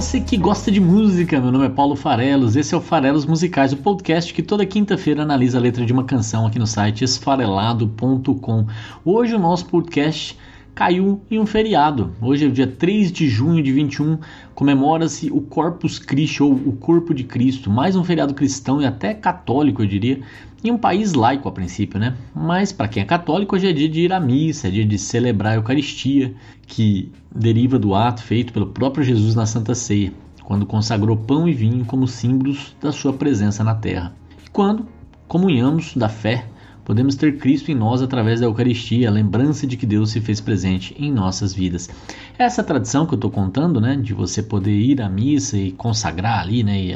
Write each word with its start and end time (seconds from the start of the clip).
Você 0.00 0.18
que 0.18 0.38
gosta 0.38 0.70
de 0.72 0.80
música, 0.80 1.38
meu 1.38 1.52
nome 1.52 1.66
é 1.66 1.68
Paulo 1.68 1.94
Farelos, 1.94 2.56
esse 2.56 2.74
é 2.74 2.78
o 2.78 2.80
Farelos 2.80 3.26
Musicais, 3.26 3.74
o 3.74 3.76
podcast 3.76 4.32
que 4.32 4.42
toda 4.42 4.64
quinta-feira 4.64 5.24
analisa 5.24 5.58
a 5.58 5.60
letra 5.60 5.84
de 5.84 5.92
uma 5.92 6.04
canção 6.04 6.46
aqui 6.46 6.58
no 6.58 6.66
site 6.66 7.04
esfarelado.com. 7.04 8.66
Hoje 9.04 9.34
o 9.34 9.38
nosso 9.38 9.66
podcast 9.66 10.38
caiu 10.74 11.20
em 11.30 11.38
um 11.38 11.46
feriado. 11.46 12.12
Hoje 12.20 12.44
é 12.44 12.48
o 12.48 12.52
dia 12.52 12.66
3 12.66 13.12
de 13.12 13.28
junho 13.28 13.62
de 13.62 13.72
21, 13.72 14.18
comemora-se 14.54 15.30
o 15.30 15.40
Corpus 15.40 15.98
Christi 15.98 16.42
ou 16.42 16.52
o 16.52 16.72
Corpo 16.72 17.12
de 17.12 17.24
Cristo, 17.24 17.70
mais 17.70 17.96
um 17.96 18.04
feriado 18.04 18.34
cristão 18.34 18.80
e 18.80 18.86
até 18.86 19.12
católico, 19.14 19.82
eu 19.82 19.86
diria, 19.86 20.20
em 20.62 20.70
um 20.70 20.78
país 20.78 21.14
laico 21.14 21.48
a 21.48 21.52
princípio, 21.52 21.98
né? 21.98 22.14
Mas 22.34 22.72
para 22.72 22.88
quem 22.88 23.02
é 23.02 23.06
católico, 23.06 23.56
hoje 23.56 23.68
é 23.68 23.72
dia 23.72 23.88
de 23.88 24.00
ir 24.02 24.12
à 24.12 24.20
missa, 24.20 24.68
é 24.68 24.70
dia 24.70 24.84
de 24.84 24.98
celebrar 24.98 25.52
a 25.52 25.56
Eucaristia, 25.56 26.34
que 26.66 27.10
deriva 27.34 27.78
do 27.78 27.94
ato 27.94 28.22
feito 28.22 28.52
pelo 28.52 28.66
próprio 28.66 29.02
Jesus 29.02 29.34
na 29.34 29.46
Santa 29.46 29.74
Ceia, 29.74 30.12
quando 30.44 30.66
consagrou 30.66 31.16
pão 31.16 31.48
e 31.48 31.52
vinho 31.52 31.84
como 31.84 32.06
símbolos 32.06 32.76
da 32.80 32.92
sua 32.92 33.12
presença 33.12 33.64
na 33.64 33.74
terra. 33.74 34.14
E 34.44 34.50
quando 34.50 34.86
comunhamos 35.26 35.94
da 35.96 36.08
fé, 36.08 36.44
podemos 36.90 37.14
ter 37.14 37.38
Cristo 37.38 37.70
em 37.70 37.74
nós 37.76 38.02
através 38.02 38.40
da 38.40 38.46
Eucaristia, 38.46 39.08
a 39.08 39.12
lembrança 39.12 39.64
de 39.64 39.76
que 39.76 39.86
Deus 39.86 40.10
se 40.10 40.20
fez 40.20 40.40
presente 40.40 40.92
em 40.98 41.12
nossas 41.12 41.54
vidas. 41.54 41.88
Essa 42.36 42.64
tradição 42.64 43.06
que 43.06 43.14
eu 43.14 43.16
estou 43.16 43.30
contando, 43.30 43.80
né, 43.80 43.94
de 43.94 44.12
você 44.12 44.42
poder 44.42 44.76
ir 44.76 45.00
à 45.00 45.08
missa 45.08 45.56
e 45.56 45.70
consagrar 45.70 46.40
ali, 46.40 46.64
né, 46.64 46.80
e, 46.80 46.92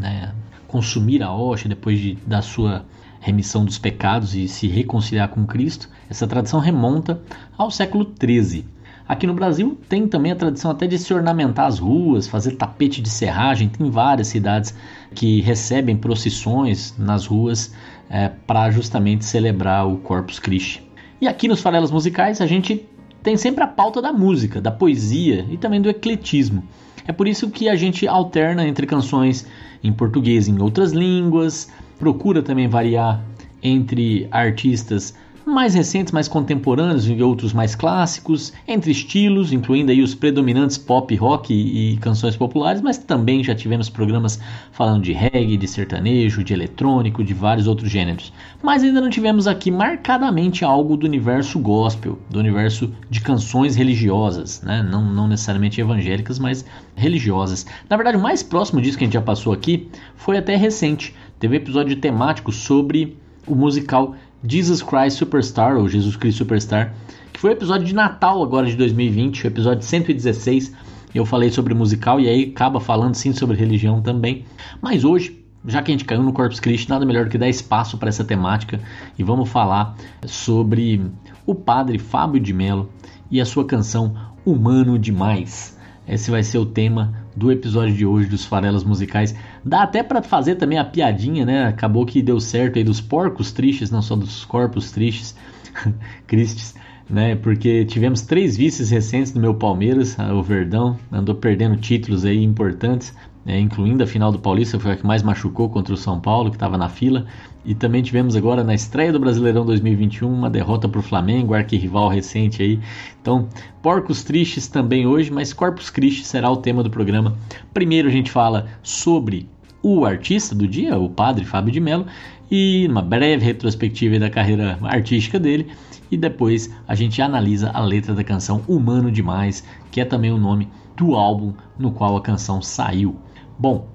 né 0.00 0.32
consumir 0.66 1.22
a 1.22 1.30
hóstia 1.30 1.68
depois 1.68 2.00
de, 2.00 2.14
da 2.26 2.40
sua 2.40 2.86
remissão 3.20 3.62
dos 3.62 3.76
pecados 3.76 4.34
e 4.34 4.48
se 4.48 4.68
reconciliar 4.68 5.28
com 5.28 5.44
Cristo, 5.44 5.90
essa 6.08 6.26
tradição 6.26 6.58
remonta 6.58 7.20
ao 7.58 7.70
século 7.70 8.10
XIII. 8.18 8.64
Aqui 9.08 9.24
no 9.24 9.34
Brasil 9.34 9.78
tem 9.88 10.08
também 10.08 10.32
a 10.32 10.36
tradição 10.36 10.70
até 10.70 10.86
de 10.86 10.98
se 10.98 11.14
ornamentar 11.14 11.66
as 11.66 11.78
ruas, 11.78 12.26
fazer 12.26 12.52
tapete 12.56 13.00
de 13.00 13.08
serragem. 13.08 13.68
Tem 13.68 13.88
várias 13.88 14.26
cidades 14.26 14.74
que 15.14 15.40
recebem 15.42 15.96
procissões 15.96 16.92
nas 16.98 17.26
ruas 17.26 17.72
é, 18.08 18.28
para 18.28 18.70
justamente 18.70 19.24
celebrar 19.24 19.88
o 19.88 19.98
Corpus 19.98 20.38
Christi. 20.38 20.82
E 21.20 21.26
aqui 21.26 21.48
nos 21.48 21.60
Farelas 21.60 21.90
Musicais 21.90 22.40
a 22.40 22.46
gente 22.46 22.86
tem 23.22 23.36
sempre 23.36 23.64
a 23.64 23.66
pauta 23.66 24.00
da 24.00 24.12
música, 24.12 24.60
da 24.60 24.70
poesia 24.70 25.46
e 25.50 25.56
também 25.56 25.80
do 25.80 25.88
ecletismo. 25.88 26.62
É 27.06 27.12
por 27.12 27.26
isso 27.26 27.50
que 27.50 27.68
a 27.68 27.76
gente 27.76 28.06
alterna 28.06 28.66
entre 28.66 28.86
canções 28.86 29.46
em 29.82 29.92
português 29.92 30.48
e 30.48 30.50
em 30.50 30.60
outras 30.60 30.92
línguas, 30.92 31.70
procura 31.98 32.42
também 32.42 32.68
variar 32.68 33.24
entre 33.62 34.28
artistas 34.30 35.14
mais 35.46 35.74
recentes, 35.74 36.12
mais 36.12 36.26
contemporâneos 36.26 37.08
e 37.08 37.22
outros 37.22 37.52
mais 37.52 37.76
clássicos, 37.76 38.52
entre 38.66 38.90
estilos, 38.90 39.52
incluindo 39.52 39.92
aí 39.92 40.02
os 40.02 40.14
predominantes 40.14 40.76
pop, 40.76 41.14
rock 41.14 41.54
e, 41.54 41.92
e, 41.92 41.96
canções 41.98 42.36
populares, 42.36 42.82
mas 42.82 42.98
também 42.98 43.44
já 43.44 43.54
tivemos 43.54 43.88
programas 43.88 44.40
falando 44.72 45.02
de 45.02 45.12
reggae, 45.12 45.56
de 45.56 45.68
sertanejo, 45.68 46.42
de 46.42 46.52
eletrônico, 46.52 47.22
de 47.22 47.32
vários 47.32 47.68
outros 47.68 47.90
gêneros. 47.90 48.32
Mas 48.60 48.82
ainda 48.82 49.00
não 49.00 49.08
tivemos 49.08 49.46
aqui 49.46 49.70
marcadamente 49.70 50.64
algo 50.64 50.96
do 50.96 51.06
universo 51.06 51.60
gospel, 51.60 52.18
do 52.28 52.40
universo 52.40 52.92
de 53.08 53.20
canções 53.20 53.76
religiosas, 53.76 54.62
né? 54.62 54.82
não, 54.82 55.04
não 55.04 55.28
necessariamente 55.28 55.80
evangélicas, 55.80 56.40
mas 56.40 56.64
religiosas. 56.96 57.64
Na 57.88 57.96
verdade, 57.96 58.16
o 58.16 58.20
mais 58.20 58.42
próximo 58.42 58.80
disso 58.80 58.98
que 58.98 59.04
a 59.04 59.06
gente 59.06 59.14
já 59.14 59.22
passou 59.22 59.52
aqui 59.52 59.88
foi 60.16 60.36
até 60.36 60.56
recente. 60.56 61.14
Teve 61.38 61.56
episódio 61.56 61.96
temático 61.96 62.50
sobre 62.50 63.16
o 63.46 63.54
musical 63.54 64.14
Jesus 64.48 64.82
Christ 64.82 65.18
Superstar, 65.18 65.76
ou 65.76 65.88
Jesus 65.88 66.16
Cristo 66.16 66.38
Superstar, 66.38 66.94
que 67.32 67.40
foi 67.40 67.50
o 67.50 67.52
episódio 67.52 67.86
de 67.86 67.94
Natal 67.94 68.42
agora 68.42 68.66
de 68.66 68.76
2020, 68.76 69.44
o 69.44 69.46
episódio 69.48 69.82
116. 69.82 70.72
Eu 71.14 71.24
falei 71.24 71.50
sobre 71.50 71.74
musical 71.74 72.20
e 72.20 72.28
aí 72.28 72.52
acaba 72.54 72.80
falando 72.80 73.14
sim 73.14 73.32
sobre 73.32 73.56
religião 73.56 74.00
também. 74.00 74.44
Mas 74.80 75.04
hoje, 75.04 75.44
já 75.66 75.82
que 75.82 75.90
a 75.90 75.94
gente 75.94 76.04
caiu 76.04 76.22
no 76.22 76.32
Corpus 76.32 76.60
Christi, 76.60 76.88
nada 76.88 77.04
melhor 77.04 77.24
do 77.24 77.30
que 77.30 77.38
dar 77.38 77.48
espaço 77.48 77.98
para 77.98 78.08
essa 78.08 78.24
temática 78.24 78.80
e 79.18 79.22
vamos 79.22 79.48
falar 79.48 79.96
sobre 80.26 81.02
o 81.44 81.54
padre 81.54 81.98
Fábio 81.98 82.40
de 82.40 82.52
Mello 82.52 82.90
e 83.30 83.40
a 83.40 83.44
sua 83.44 83.64
canção 83.64 84.14
Humano 84.44 84.98
Demais. 84.98 85.76
Esse 86.06 86.30
vai 86.30 86.42
ser 86.44 86.58
o 86.58 86.66
tema 86.66 87.12
do 87.34 87.50
episódio 87.50 87.94
de 87.94 88.06
hoje 88.06 88.28
dos 88.28 88.44
Farelas 88.44 88.84
Musicais. 88.84 89.34
Dá 89.66 89.82
até 89.82 90.00
para 90.00 90.22
fazer 90.22 90.54
também 90.54 90.78
a 90.78 90.84
piadinha, 90.84 91.44
né? 91.44 91.64
Acabou 91.66 92.06
que 92.06 92.22
deu 92.22 92.38
certo 92.38 92.78
aí 92.78 92.84
dos 92.84 93.00
porcos 93.00 93.50
tristes, 93.50 93.90
não 93.90 94.00
só 94.00 94.14
dos 94.14 94.44
corpos 94.44 94.92
tristes, 94.92 95.34
Cristes, 96.24 96.76
né? 97.10 97.34
Porque 97.34 97.84
tivemos 97.84 98.22
três 98.22 98.56
vices 98.56 98.90
recentes 98.90 99.34
no 99.34 99.40
meu 99.40 99.54
Palmeiras, 99.54 100.16
o 100.18 100.40
Verdão 100.40 100.96
andou 101.10 101.34
perdendo 101.34 101.76
títulos 101.76 102.24
aí 102.24 102.44
importantes, 102.44 103.12
né? 103.44 103.58
incluindo 103.58 104.04
a 104.04 104.06
final 104.06 104.30
do 104.30 104.38
Paulista, 104.38 104.78
foi 104.78 104.92
a 104.92 104.96
que 104.96 105.04
mais 105.04 105.24
machucou 105.24 105.68
contra 105.68 105.92
o 105.92 105.96
São 105.96 106.20
Paulo, 106.20 106.50
que 106.50 106.56
estava 106.56 106.78
na 106.78 106.88
fila. 106.88 107.26
E 107.64 107.74
também 107.74 108.00
tivemos 108.00 108.36
agora 108.36 108.62
na 108.62 108.74
estreia 108.74 109.12
do 109.12 109.18
Brasileirão 109.18 109.66
2021 109.66 110.32
uma 110.32 110.48
derrota 110.48 110.88
para 110.88 111.00
o 111.00 111.02
Flamengo, 111.02 111.54
arquirrival 111.54 112.08
recente 112.08 112.62
aí. 112.62 112.78
Então, 113.20 113.48
porcos 113.82 114.22
tristes 114.22 114.68
também 114.68 115.08
hoje, 115.08 115.32
mas 115.32 115.52
Corpus 115.52 115.90
Christi 115.90 116.24
será 116.24 116.48
o 116.48 116.58
tema 116.58 116.84
do 116.84 116.90
programa. 116.90 117.36
Primeiro 117.74 118.06
a 118.06 118.12
gente 118.12 118.30
fala 118.30 118.68
sobre 118.84 119.48
o 119.82 120.04
artista 120.04 120.54
do 120.54 120.66
dia, 120.66 120.98
o 120.98 121.08
padre 121.08 121.44
Fábio 121.44 121.72
de 121.72 121.80
Mello, 121.80 122.06
e 122.50 122.86
uma 122.88 123.02
breve 123.02 123.44
retrospectiva 123.44 124.18
da 124.18 124.30
carreira 124.30 124.78
artística 124.82 125.38
dele. 125.38 125.68
E 126.10 126.16
depois 126.16 126.72
a 126.86 126.94
gente 126.94 127.20
analisa 127.20 127.70
a 127.70 127.80
letra 127.80 128.14
da 128.14 128.22
canção 128.22 128.62
Humano 128.68 129.10
Demais, 129.10 129.64
que 129.90 130.00
é 130.00 130.04
também 130.04 130.30
o 130.30 130.38
nome 130.38 130.68
do 130.96 131.14
álbum 131.14 131.52
no 131.78 131.90
qual 131.90 132.16
a 132.16 132.22
canção 132.22 132.62
saiu. 132.62 133.16
Bom, 133.58 133.88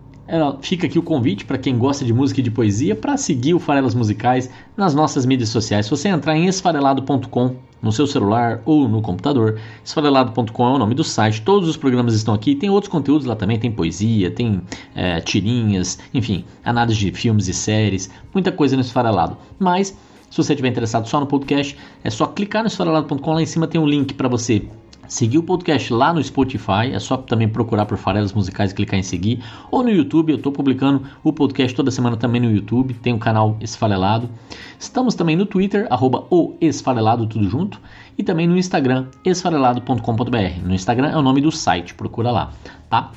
fica 0.61 0.87
aqui 0.87 0.99
o 0.99 1.03
convite 1.03 1.45
para 1.45 1.57
quem 1.57 1.77
gosta 1.77 2.03
de 2.05 2.13
música 2.13 2.39
e 2.39 2.43
de 2.43 2.51
poesia 2.51 2.95
para 2.95 3.17
seguir 3.17 3.53
o 3.53 3.59
Farelas 3.59 3.95
Musicais 3.95 4.49
nas 4.75 4.93
nossas 4.93 5.25
mídias 5.25 5.49
sociais. 5.49 5.85
Se 5.85 5.89
você 5.89 6.09
entrar 6.09 6.35
em 6.35 6.47
esfarelado.com 6.47 7.55
no 7.81 7.91
seu 7.91 8.05
celular 8.05 8.61
ou 8.65 8.87
no 8.87 9.01
computador, 9.01 9.59
esfarelado.com 9.83 10.67
é 10.67 10.71
o 10.71 10.77
nome 10.77 10.93
do 10.95 11.03
site. 11.03 11.41
Todos 11.41 11.67
os 11.67 11.77
programas 11.77 12.13
estão 12.13 12.33
aqui. 12.33 12.55
Tem 12.55 12.69
outros 12.69 12.91
conteúdos 12.91 13.25
lá 13.25 13.35
também. 13.35 13.57
Tem 13.57 13.71
poesia, 13.71 14.29
tem 14.29 14.61
é, 14.95 15.19
tirinhas, 15.21 15.99
enfim, 16.13 16.45
análise 16.63 16.99
de 16.99 17.11
filmes 17.11 17.47
e 17.47 17.53
séries, 17.53 18.09
muita 18.33 18.51
coisa 18.51 18.75
no 18.75 18.81
Esfarelado. 18.81 19.37
Mas 19.59 19.97
se 20.31 20.37
você 20.37 20.53
estiver 20.53 20.69
interessado 20.69 21.07
só 21.09 21.19
no 21.19 21.27
podcast, 21.27 21.77
é 22.03 22.09
só 22.09 22.25
clicar 22.25 22.63
no 22.63 22.67
esfarelado.com. 22.67 23.33
Lá 23.33 23.41
em 23.41 23.45
cima 23.45 23.67
tem 23.67 23.81
um 23.81 23.85
link 23.85 24.13
para 24.13 24.29
você 24.29 24.65
seguir 25.11 25.39
o 25.39 25.43
podcast 25.43 25.93
lá 25.93 26.13
no 26.13 26.23
Spotify, 26.23 26.93
é 26.93 26.97
só 26.97 27.17
também 27.17 27.49
procurar 27.49 27.85
por 27.85 27.97
Farelas 27.97 28.31
Musicais 28.31 28.71
e 28.71 28.75
clicar 28.75 28.97
em 28.97 29.03
seguir, 29.03 29.43
ou 29.69 29.83
no 29.83 29.89
YouTube, 29.89 30.31
eu 30.31 30.37
estou 30.37 30.53
publicando 30.53 31.05
o 31.21 31.33
podcast 31.33 31.75
toda 31.75 31.91
semana 31.91 32.15
também 32.15 32.39
no 32.39 32.49
YouTube, 32.49 32.93
tem 32.93 33.13
o 33.13 33.19
canal 33.19 33.57
Esfarelado. 33.59 34.29
Estamos 34.79 35.13
também 35.13 35.35
no 35.35 35.45
Twitter, 35.45 35.85
arroba 35.89 36.25
o 36.29 36.55
Esfarelado, 36.61 37.27
tudo 37.27 37.49
junto, 37.49 37.77
e 38.17 38.23
também 38.23 38.47
no 38.47 38.57
Instagram, 38.57 39.07
esfarelado.com.br. 39.25 40.65
No 40.65 40.73
Instagram 40.73 41.09
é 41.09 41.17
o 41.17 41.21
nome 41.21 41.41
do 41.41 41.51
site, 41.51 41.93
procura 41.93 42.31
lá, 42.31 42.53
tá? 42.89 43.11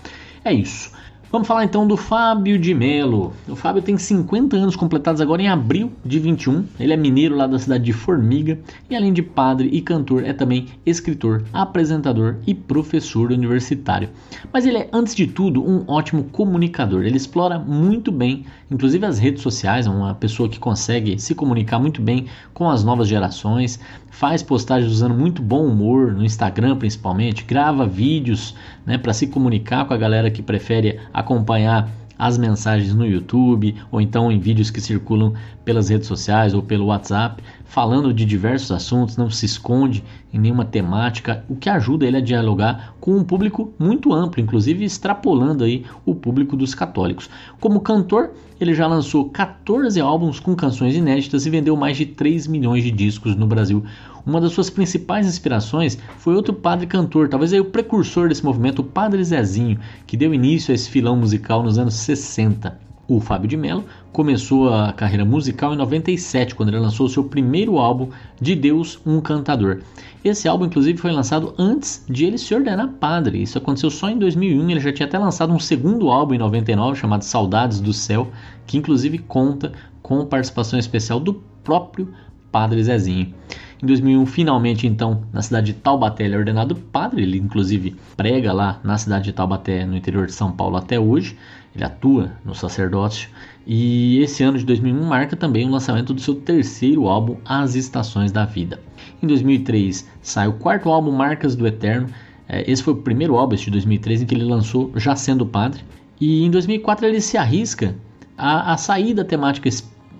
É 0.44 0.52
isso. 0.52 0.90
Vamos 1.34 1.48
falar 1.48 1.64
então 1.64 1.84
do 1.84 1.96
Fábio 1.96 2.56
de 2.56 2.72
Melo. 2.72 3.32
O 3.48 3.56
Fábio 3.56 3.82
tem 3.82 3.98
50 3.98 4.56
anos 4.56 4.76
completados 4.76 5.20
agora 5.20 5.42
em 5.42 5.48
abril 5.48 5.90
de 6.04 6.20
21. 6.20 6.64
Ele 6.78 6.92
é 6.92 6.96
mineiro 6.96 7.34
lá 7.34 7.48
da 7.48 7.58
cidade 7.58 7.82
de 7.82 7.92
Formiga 7.92 8.56
e 8.88 8.94
além 8.94 9.12
de 9.12 9.20
padre 9.20 9.68
e 9.72 9.80
cantor 9.80 10.22
é 10.22 10.32
também 10.32 10.68
escritor, 10.86 11.42
apresentador 11.52 12.36
e 12.46 12.54
professor 12.54 13.32
universitário. 13.32 14.10
Mas 14.52 14.64
ele 14.64 14.78
é 14.78 14.88
antes 14.92 15.12
de 15.12 15.26
tudo 15.26 15.60
um 15.60 15.82
ótimo 15.88 16.22
comunicador. 16.30 17.04
Ele 17.04 17.16
explora 17.16 17.58
muito 17.58 18.12
bem, 18.12 18.46
inclusive 18.74 19.06
as 19.06 19.18
redes 19.18 19.42
sociais, 19.42 19.86
é 19.86 19.90
uma 19.90 20.14
pessoa 20.14 20.48
que 20.48 20.58
consegue 20.58 21.18
se 21.18 21.34
comunicar 21.34 21.78
muito 21.78 22.02
bem 22.02 22.26
com 22.52 22.68
as 22.68 22.82
novas 22.82 23.06
gerações, 23.06 23.78
faz 24.10 24.42
postagens 24.42 24.90
usando 24.90 25.14
muito 25.14 25.40
bom 25.40 25.64
humor 25.64 26.12
no 26.12 26.24
Instagram 26.24 26.76
principalmente, 26.76 27.44
grava 27.44 27.86
vídeos, 27.86 28.54
né, 28.84 28.98
para 28.98 29.12
se 29.12 29.28
comunicar 29.28 29.84
com 29.86 29.94
a 29.94 29.96
galera 29.96 30.30
que 30.30 30.42
prefere 30.42 31.00
acompanhar 31.12 31.88
as 32.18 32.38
mensagens 32.38 32.94
no 32.94 33.06
YouTube 33.06 33.74
ou 33.90 34.00
então 34.00 34.30
em 34.30 34.38
vídeos 34.38 34.70
que 34.70 34.80
circulam 34.80 35.34
pelas 35.64 35.88
redes 35.88 36.06
sociais 36.06 36.54
ou 36.54 36.62
pelo 36.62 36.86
WhatsApp, 36.86 37.42
falando 37.64 38.12
de 38.12 38.24
diversos 38.24 38.70
assuntos, 38.70 39.16
não 39.16 39.30
se 39.30 39.46
esconde 39.46 40.04
em 40.32 40.38
nenhuma 40.38 40.64
temática, 40.64 41.44
o 41.48 41.56
que 41.56 41.68
ajuda 41.68 42.06
ele 42.06 42.16
a 42.16 42.20
dialogar 42.20 42.94
com 43.00 43.16
um 43.16 43.24
público 43.24 43.72
muito 43.78 44.12
amplo, 44.12 44.40
inclusive 44.40 44.84
extrapolando 44.84 45.64
aí 45.64 45.84
o 46.04 46.14
público 46.14 46.56
dos 46.56 46.74
católicos. 46.74 47.30
Como 47.60 47.80
cantor, 47.80 48.32
ele 48.60 48.74
já 48.74 48.86
lançou 48.86 49.28
14 49.30 50.00
álbuns 50.00 50.38
com 50.38 50.54
canções 50.54 50.94
inéditas 50.94 51.46
e 51.46 51.50
vendeu 51.50 51.76
mais 51.76 51.96
de 51.96 52.06
3 52.06 52.46
milhões 52.46 52.84
de 52.84 52.90
discos 52.90 53.34
no 53.34 53.46
Brasil. 53.46 53.84
Uma 54.26 54.40
das 54.40 54.52
suas 54.52 54.70
principais 54.70 55.26
inspirações 55.26 55.98
foi 56.16 56.34
outro 56.34 56.54
padre 56.54 56.86
cantor, 56.86 57.28
talvez 57.28 57.52
aí 57.52 57.60
o 57.60 57.66
precursor 57.66 58.28
desse 58.28 58.44
movimento, 58.44 58.78
o 58.78 58.84
Padre 58.84 59.22
Zezinho, 59.22 59.78
que 60.06 60.16
deu 60.16 60.32
início 60.32 60.72
a 60.72 60.74
esse 60.74 60.88
filão 60.88 61.14
musical 61.14 61.62
nos 61.62 61.78
anos 61.78 61.94
60. 61.94 62.84
O 63.06 63.20
Fábio 63.20 63.46
de 63.46 63.54
Mello 63.54 63.84
começou 64.10 64.72
a 64.72 64.90
carreira 64.94 65.26
musical 65.26 65.74
em 65.74 65.76
97, 65.76 66.54
quando 66.54 66.70
ele 66.70 66.78
lançou 66.78 67.06
seu 67.06 67.24
primeiro 67.24 67.76
álbum, 67.76 68.08
De 68.40 68.54
Deus, 68.54 68.98
um 69.04 69.20
Cantador. 69.20 69.82
Esse 70.24 70.48
álbum, 70.48 70.64
inclusive, 70.64 70.98
foi 70.98 71.12
lançado 71.12 71.52
antes 71.58 72.02
de 72.08 72.24
ele 72.24 72.38
se 72.38 72.54
ordenar 72.54 72.94
padre. 72.98 73.42
Isso 73.42 73.58
aconteceu 73.58 73.90
só 73.90 74.08
em 74.08 74.18
2001. 74.18 74.70
Ele 74.70 74.80
já 74.80 74.90
tinha 74.90 75.06
até 75.06 75.18
lançado 75.18 75.52
um 75.52 75.58
segundo 75.58 76.08
álbum 76.08 76.32
em 76.32 76.38
99, 76.38 76.98
chamado 76.98 77.24
Saudades 77.24 77.78
do 77.78 77.92
Céu, 77.92 78.28
que 78.66 78.78
inclusive 78.78 79.18
conta 79.18 79.72
com 80.00 80.24
participação 80.24 80.78
especial 80.78 81.20
do 81.20 81.34
próprio 81.62 82.08
Padre 82.54 82.84
Zezinho. 82.84 83.34
Em 83.82 83.86
2001, 83.86 84.26
finalmente, 84.26 84.86
então, 84.86 85.24
na 85.32 85.42
cidade 85.42 85.72
de 85.72 85.72
Taubaté, 85.72 86.24
ele 86.24 86.36
é 86.36 86.38
ordenado 86.38 86.76
padre. 86.76 87.24
Ele, 87.24 87.36
inclusive, 87.36 87.96
prega 88.16 88.52
lá 88.52 88.78
na 88.84 88.96
cidade 88.96 89.24
de 89.24 89.32
Taubaté, 89.32 89.84
no 89.84 89.96
interior 89.96 90.24
de 90.26 90.32
São 90.32 90.52
Paulo, 90.52 90.76
até 90.76 90.98
hoje. 91.00 91.36
Ele 91.74 91.82
atua 91.82 92.30
no 92.44 92.54
sacerdócio. 92.54 93.28
E 93.66 94.20
esse 94.20 94.44
ano 94.44 94.56
de 94.56 94.64
2001 94.64 95.04
marca 95.04 95.34
também 95.34 95.66
o 95.66 95.70
lançamento 95.72 96.14
do 96.14 96.20
seu 96.20 96.36
terceiro 96.36 97.08
álbum, 97.08 97.38
As 97.44 97.74
Estações 97.74 98.30
da 98.30 98.44
Vida. 98.44 98.80
Em 99.20 99.26
2003 99.26 100.08
sai 100.22 100.46
o 100.46 100.52
quarto 100.52 100.90
álbum, 100.90 101.10
Marcas 101.10 101.56
do 101.56 101.66
Eterno. 101.66 102.06
É, 102.48 102.70
esse 102.70 102.84
foi 102.84 102.94
o 102.94 102.98
primeiro 102.98 103.34
álbum 103.34 103.56
de 103.56 103.68
2003 103.68 104.22
em 104.22 104.26
que 104.26 104.34
ele 104.36 104.44
lançou 104.44 104.92
já 104.94 105.16
sendo 105.16 105.44
padre. 105.44 105.82
E 106.20 106.44
em 106.44 106.50
2004 106.52 107.04
ele 107.04 107.20
se 107.20 107.36
arrisca 107.36 107.96
a, 108.38 108.74
a 108.74 108.76
sair 108.76 109.12
da 109.12 109.24
temática 109.24 109.68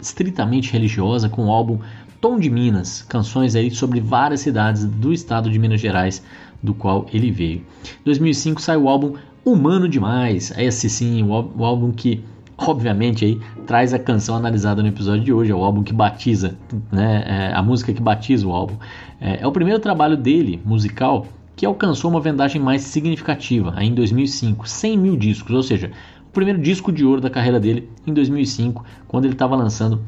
estritamente 0.05 0.73
religiosa 0.73 1.29
com 1.29 1.47
o 1.47 1.51
álbum 1.51 1.79
Tom 2.25 2.39
de 2.39 2.49
Minas, 2.49 3.03
canções 3.03 3.55
aí 3.55 3.71
sobre 3.71 4.01
várias 4.01 4.41
cidades 4.41 4.87
do 4.87 5.13
estado 5.13 5.51
de 5.51 5.59
Minas 5.59 5.79
Gerais, 5.79 6.25
do 6.63 6.73
qual 6.73 7.05
ele 7.13 7.31
veio. 7.31 7.59
Em 8.01 8.05
2005 8.07 8.63
sai 8.63 8.79
o 8.79 8.89
álbum 8.89 9.13
Humano 9.45 9.87
Demais, 9.87 10.51
esse 10.57 10.89
sim, 10.89 11.23
o, 11.23 11.53
o 11.55 11.63
álbum 11.67 11.93
que 11.93 12.25
obviamente 12.57 13.27
aí 13.27 13.39
traz 13.67 13.93
a 13.93 13.99
canção 13.99 14.35
analisada 14.37 14.81
no 14.81 14.89
episódio 14.89 15.23
de 15.23 15.35
hoje, 15.35 15.53
é 15.53 15.55
o 15.55 15.63
álbum 15.63 15.83
que 15.83 15.93
batiza, 15.93 16.57
né, 16.91 17.25
é 17.27 17.55
a 17.55 17.63
música 17.63 17.93
que 17.93 18.01
batiza 18.01 18.47
o 18.47 18.53
álbum. 18.53 18.77
É, 19.21 19.43
é, 19.43 19.47
o 19.47 19.53
primeiro 19.53 19.79
trabalho 19.79 20.17
dele, 20.17 20.59
musical, 20.65 21.27
que 21.55 21.67
alcançou 21.67 22.11
uma 22.11 22.23
vendagem 22.23 22.59
mais 22.59 22.81
significativa, 22.85 23.75
aí 23.77 23.89
em 23.89 23.95
2005, 23.95 24.67
100 24.67 24.97
mil 24.97 25.17
discos, 25.19 25.55
ou 25.55 25.63
seja, 25.63 25.91
o 26.27 26.33
primeiro 26.33 26.59
disco 26.59 26.91
de 26.91 27.05
ouro 27.05 27.21
da 27.21 27.29
carreira 27.29 27.61
dele 27.61 27.87
em 28.07 28.15
2005, 28.15 28.83
quando 29.07 29.27
ele 29.27 29.35
estava 29.35 29.55
lançando 29.55 30.01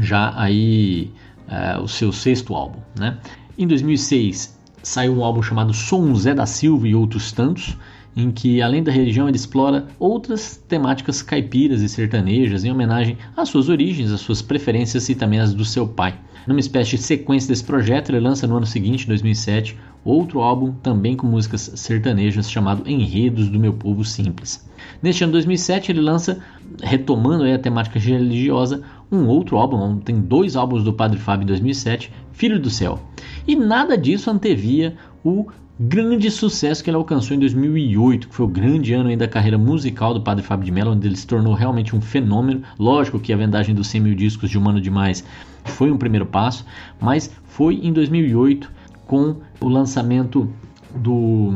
já 0.00 0.32
aí 0.36 1.10
uh, 1.48 1.82
o 1.82 1.88
seu 1.88 2.12
sexto 2.12 2.54
álbum. 2.54 2.78
Né? 2.98 3.18
Em 3.56 3.66
2006 3.66 4.58
saiu 4.82 5.16
um 5.16 5.24
álbum 5.24 5.42
chamado 5.42 5.72
Som 5.72 6.14
Zé 6.14 6.34
da 6.34 6.46
Silva 6.46 6.86
e 6.86 6.94
Outros 6.94 7.32
Tantos, 7.32 7.76
em 8.16 8.30
que 8.30 8.62
além 8.62 8.82
da 8.82 8.92
religião 8.92 9.28
ele 9.28 9.36
explora 9.36 9.88
outras 9.98 10.56
temáticas 10.68 11.22
caipiras 11.22 11.82
e 11.82 11.88
sertanejas 11.88 12.64
em 12.64 12.70
homenagem 12.70 13.18
às 13.36 13.48
suas 13.48 13.68
origens, 13.68 14.12
às 14.12 14.20
suas 14.20 14.40
preferências 14.40 15.08
e 15.08 15.14
também 15.14 15.40
às 15.40 15.52
do 15.52 15.64
seu 15.64 15.86
pai. 15.88 16.18
Numa 16.46 16.60
espécie 16.60 16.90
de 16.90 16.98
sequência 16.98 17.48
desse 17.48 17.64
projeto, 17.64 18.10
ele 18.10 18.20
lança 18.20 18.46
no 18.46 18.56
ano 18.56 18.66
seguinte, 18.66 19.06
2007, 19.06 19.76
outro 20.04 20.40
álbum 20.40 20.72
também 20.82 21.16
com 21.16 21.26
músicas 21.26 21.72
sertanejas 21.74 22.50
chamado 22.50 22.88
Enredos 22.88 23.48
do 23.48 23.58
Meu 23.58 23.72
Povo 23.72 24.04
Simples. 24.04 24.68
Neste 25.02 25.24
ano 25.24 25.32
2007 25.32 25.92
ele 25.92 26.00
lança, 26.00 26.38
retomando 26.82 27.44
a 27.44 27.58
temática 27.58 27.98
religiosa, 27.98 28.82
um 29.10 29.26
outro 29.26 29.56
álbum, 29.56 29.98
tem 29.98 30.20
dois 30.20 30.56
álbuns 30.56 30.84
do 30.84 30.92
Padre 30.92 31.18
Fábio 31.18 31.44
em 31.44 31.46
2007, 31.46 32.12
Filho 32.32 32.60
do 32.60 32.68
Céu. 32.68 33.00
E 33.46 33.56
nada 33.56 33.96
disso 33.96 34.30
antevia 34.30 34.96
o 35.24 35.46
grande 35.78 36.30
sucesso 36.30 36.84
que 36.84 36.90
ele 36.90 36.96
alcançou 36.96 37.36
em 37.36 37.40
2008, 37.40 38.28
que 38.28 38.34
foi 38.34 38.46
o 38.46 38.48
grande 38.48 38.92
ano 38.92 39.14
da 39.16 39.26
carreira 39.26 39.58
musical 39.58 40.14
do 40.14 40.20
Padre 40.20 40.44
Fábio 40.44 40.64
de 40.64 40.70
Mello, 40.70 40.92
onde 40.92 41.06
ele 41.06 41.16
se 41.16 41.26
tornou 41.26 41.52
realmente 41.52 41.96
um 41.96 42.00
fenômeno. 42.00 42.62
Lógico 42.78 43.18
que 43.18 43.32
a 43.32 43.36
vendagem 43.36 43.74
dos 43.74 43.88
100 43.88 44.00
mil 44.00 44.14
discos 44.14 44.50
de 44.50 44.58
Humano 44.58 44.80
Demais 44.80 45.24
foi 45.64 45.90
um 45.90 45.98
primeiro 45.98 46.26
passo, 46.26 46.64
mas 47.00 47.30
foi 47.44 47.80
em 47.82 47.92
2008 47.92 48.70
com 49.06 49.36
o 49.60 49.68
lançamento 49.68 50.48
do, 50.94 51.52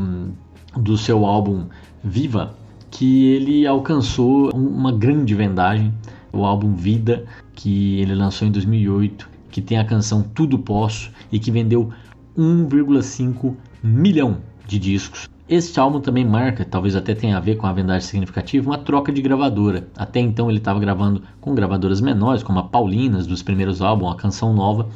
do 0.75 0.97
seu 0.97 1.25
álbum 1.25 1.65
Viva 2.03 2.57
que 2.89 3.27
ele 3.27 3.65
alcançou 3.65 4.51
uma 4.51 4.91
grande 4.91 5.35
vendagem, 5.35 5.93
o 6.33 6.43
álbum 6.43 6.73
Vida, 6.73 7.25
que 7.53 7.99
ele 7.99 8.15
lançou 8.15 8.47
em 8.47 8.51
2008, 8.51 9.29
que 9.51 9.61
tem 9.61 9.77
a 9.77 9.85
canção 9.85 10.21
Tudo 10.21 10.57
Posso 10.57 11.11
e 11.31 11.39
que 11.39 11.51
vendeu 11.51 11.91
1,5 12.37 13.55
milhão 13.83 14.37
de 14.67 14.79
discos. 14.79 15.29
Este 15.47 15.79
álbum 15.79 15.99
também 15.99 16.23
marca, 16.23 16.63
talvez 16.63 16.95
até 16.95 17.15
tenha 17.15 17.37
a 17.37 17.39
ver 17.39 17.57
com 17.57 17.65
a 17.65 17.73
vendagem 17.73 18.07
significativa, 18.07 18.69
uma 18.69 18.77
troca 18.77 19.11
de 19.11 19.21
gravadora. 19.21 19.87
Até 19.97 20.19
então 20.19 20.47
ele 20.47 20.59
estava 20.59 20.79
gravando 20.79 21.23
com 21.41 21.55
gravadoras 21.55 22.01
menores, 22.01 22.43
como 22.43 22.59
a 22.59 22.63
Paulinas 22.63 23.25
dos 23.25 23.41
primeiros 23.41 23.81
álbuns, 23.81 24.13
a 24.13 24.15
Canção 24.15 24.53
Nova, 24.53 24.87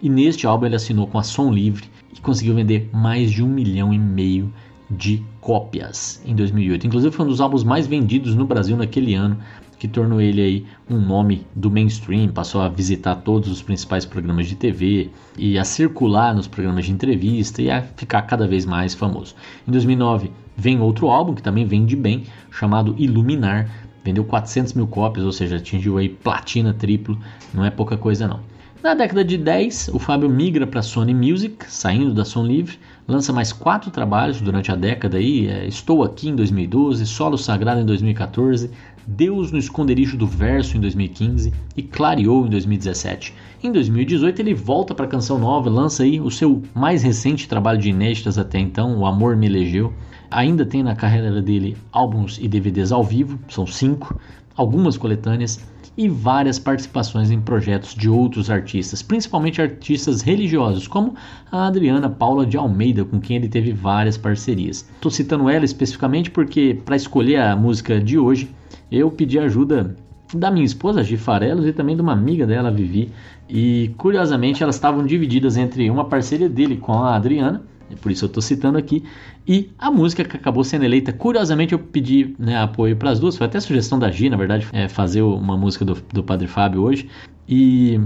e 0.00 0.08
neste 0.08 0.46
álbum 0.46 0.64
ele 0.64 0.76
assinou 0.76 1.06
com 1.06 1.18
a 1.18 1.22
Som 1.22 1.50
Livre 1.50 1.90
e 2.18 2.20
conseguiu 2.20 2.54
vender 2.54 2.90
mais 2.92 3.30
de 3.30 3.42
um 3.42 3.48
milhão 3.48 3.94
e 3.94 3.98
meio 3.98 4.52
de 4.90 5.22
cópias 5.40 6.22
em 6.26 6.34
2008. 6.34 6.86
Inclusive 6.86 7.14
foi 7.14 7.24
um 7.24 7.28
dos 7.28 7.40
álbuns 7.40 7.62
mais 7.62 7.86
vendidos 7.86 8.34
no 8.34 8.46
Brasil 8.46 8.76
naquele 8.76 9.14
ano, 9.14 9.38
que 9.78 9.86
tornou 9.86 10.20
ele 10.20 10.40
aí 10.40 10.66
um 10.90 10.98
nome 10.98 11.46
do 11.54 11.70
mainstream, 11.70 12.28
passou 12.28 12.60
a 12.60 12.68
visitar 12.68 13.14
todos 13.16 13.48
os 13.48 13.62
principais 13.62 14.04
programas 14.04 14.48
de 14.48 14.56
TV 14.56 15.10
e 15.36 15.56
a 15.56 15.64
circular 15.64 16.34
nos 16.34 16.48
programas 16.48 16.86
de 16.86 16.92
entrevista 16.92 17.62
e 17.62 17.70
a 17.70 17.82
ficar 17.82 18.22
cada 18.22 18.46
vez 18.46 18.66
mais 18.66 18.92
famoso. 18.92 19.36
Em 19.66 19.70
2009 19.70 20.32
vem 20.56 20.80
outro 20.80 21.08
álbum 21.08 21.34
que 21.34 21.42
também 21.42 21.64
vende 21.64 21.94
bem, 21.94 22.24
chamado 22.50 22.96
Iluminar, 22.98 23.70
vendeu 24.02 24.24
400 24.24 24.72
mil 24.72 24.88
cópias, 24.88 25.24
ou 25.24 25.32
seja, 25.32 25.56
atingiu 25.56 25.98
aí 25.98 26.08
platina 26.08 26.74
triplo, 26.74 27.16
não 27.54 27.64
é 27.64 27.70
pouca 27.70 27.96
coisa 27.96 28.26
não. 28.26 28.40
Na 28.80 28.94
década 28.94 29.24
de 29.24 29.36
10, 29.36 29.90
o 29.92 29.98
Fábio 29.98 30.28
migra 30.28 30.64
para 30.64 30.78
a 30.78 30.84
Sony 30.84 31.12
Music, 31.12 31.64
saindo 31.68 32.14
da 32.14 32.24
Som 32.24 32.46
Livre, 32.46 32.78
lança 33.08 33.32
mais 33.32 33.52
quatro 33.52 33.90
trabalhos 33.90 34.40
durante 34.40 34.70
a 34.70 34.76
década 34.76 35.18
aí, 35.18 35.48
é, 35.48 35.66
Estou 35.66 36.04
Aqui 36.04 36.28
em 36.28 36.36
2012, 36.36 37.04
Solo 37.04 37.36
Sagrado 37.36 37.80
em 37.80 37.84
2014, 37.84 38.70
Deus 39.04 39.50
no 39.50 39.58
Esconderijo 39.58 40.16
do 40.16 40.28
Verso 40.28 40.76
em 40.76 40.80
2015 40.80 41.52
e 41.76 41.82
Clareou 41.82 42.46
em 42.46 42.50
2017. 42.50 43.34
Em 43.64 43.72
2018 43.72 44.40
ele 44.42 44.54
volta 44.54 44.94
para 44.94 45.06
a 45.06 45.08
Canção 45.08 45.40
Nova, 45.40 45.68
lança 45.68 46.04
aí 46.04 46.20
o 46.20 46.30
seu 46.30 46.62
mais 46.72 47.02
recente 47.02 47.48
trabalho 47.48 47.80
de 47.80 47.90
inéditas 47.90 48.38
até 48.38 48.60
então, 48.60 48.96
O 48.96 49.06
Amor 49.06 49.36
Me 49.36 49.46
Elegeu. 49.46 49.92
Ainda 50.30 50.64
tem 50.64 50.84
na 50.84 50.94
carreira 50.94 51.42
dele 51.42 51.76
álbuns 51.90 52.38
e 52.40 52.46
DVDs 52.46 52.92
ao 52.92 53.02
vivo, 53.02 53.40
são 53.48 53.66
cinco, 53.66 54.20
algumas 54.58 54.98
coletâneas 54.98 55.64
e 55.96 56.08
várias 56.08 56.58
participações 56.58 57.30
em 57.30 57.40
projetos 57.40 57.94
de 57.94 58.08
outros 58.08 58.50
artistas, 58.50 59.02
principalmente 59.02 59.62
artistas 59.62 60.20
religiosos, 60.20 60.86
como 60.86 61.14
a 61.50 61.66
Adriana 61.66 62.10
Paula 62.10 62.44
de 62.44 62.56
Almeida, 62.56 63.04
com 63.04 63.18
quem 63.20 63.36
ele 63.36 63.48
teve 63.48 63.72
várias 63.72 64.16
parcerias. 64.16 64.88
Estou 64.94 65.10
citando 65.10 65.48
ela 65.48 65.64
especificamente 65.64 66.30
porque, 66.30 66.78
para 66.84 66.96
escolher 66.96 67.40
a 67.40 67.56
música 67.56 68.00
de 68.00 68.18
hoje, 68.18 68.50
eu 68.92 69.10
pedi 69.10 69.38
ajuda 69.38 69.96
da 70.34 70.50
minha 70.50 70.66
esposa, 70.66 71.02
Gi 71.02 71.16
Farelos, 71.16 71.66
e 71.66 71.72
também 71.72 71.96
de 71.96 72.02
uma 72.02 72.12
amiga 72.12 72.46
dela, 72.46 72.70
Vivi. 72.70 73.10
E 73.48 73.92
curiosamente 73.96 74.62
elas 74.62 74.74
estavam 74.74 75.06
divididas 75.06 75.56
entre 75.56 75.88
uma 75.88 76.04
parceria 76.04 76.48
dele 76.48 76.76
com 76.76 76.92
a 76.92 77.16
Adriana 77.16 77.62
é 77.90 77.96
por 77.96 78.12
isso 78.12 78.24
eu 78.24 78.28
estou 78.28 78.42
citando 78.42 78.78
aqui. 78.78 79.02
E 79.46 79.70
a 79.78 79.90
música 79.90 80.24
que 80.24 80.36
acabou 80.36 80.64
sendo 80.64 80.84
eleita, 80.84 81.12
curiosamente 81.12 81.72
eu 81.72 81.78
pedi 81.78 82.34
né, 82.38 82.56
apoio 82.56 82.96
para 82.96 83.10
as 83.10 83.18
duas, 83.18 83.36
foi 83.36 83.46
até 83.46 83.58
sugestão 83.60 83.98
da 83.98 84.10
Gi, 84.10 84.28
na 84.28 84.36
verdade, 84.36 84.66
é, 84.72 84.88
fazer 84.88 85.22
uma 85.22 85.56
música 85.56 85.84
do, 85.84 85.94
do 86.12 86.22
Padre 86.22 86.46
Fábio 86.46 86.82
hoje. 86.82 87.08
E 87.48 88.00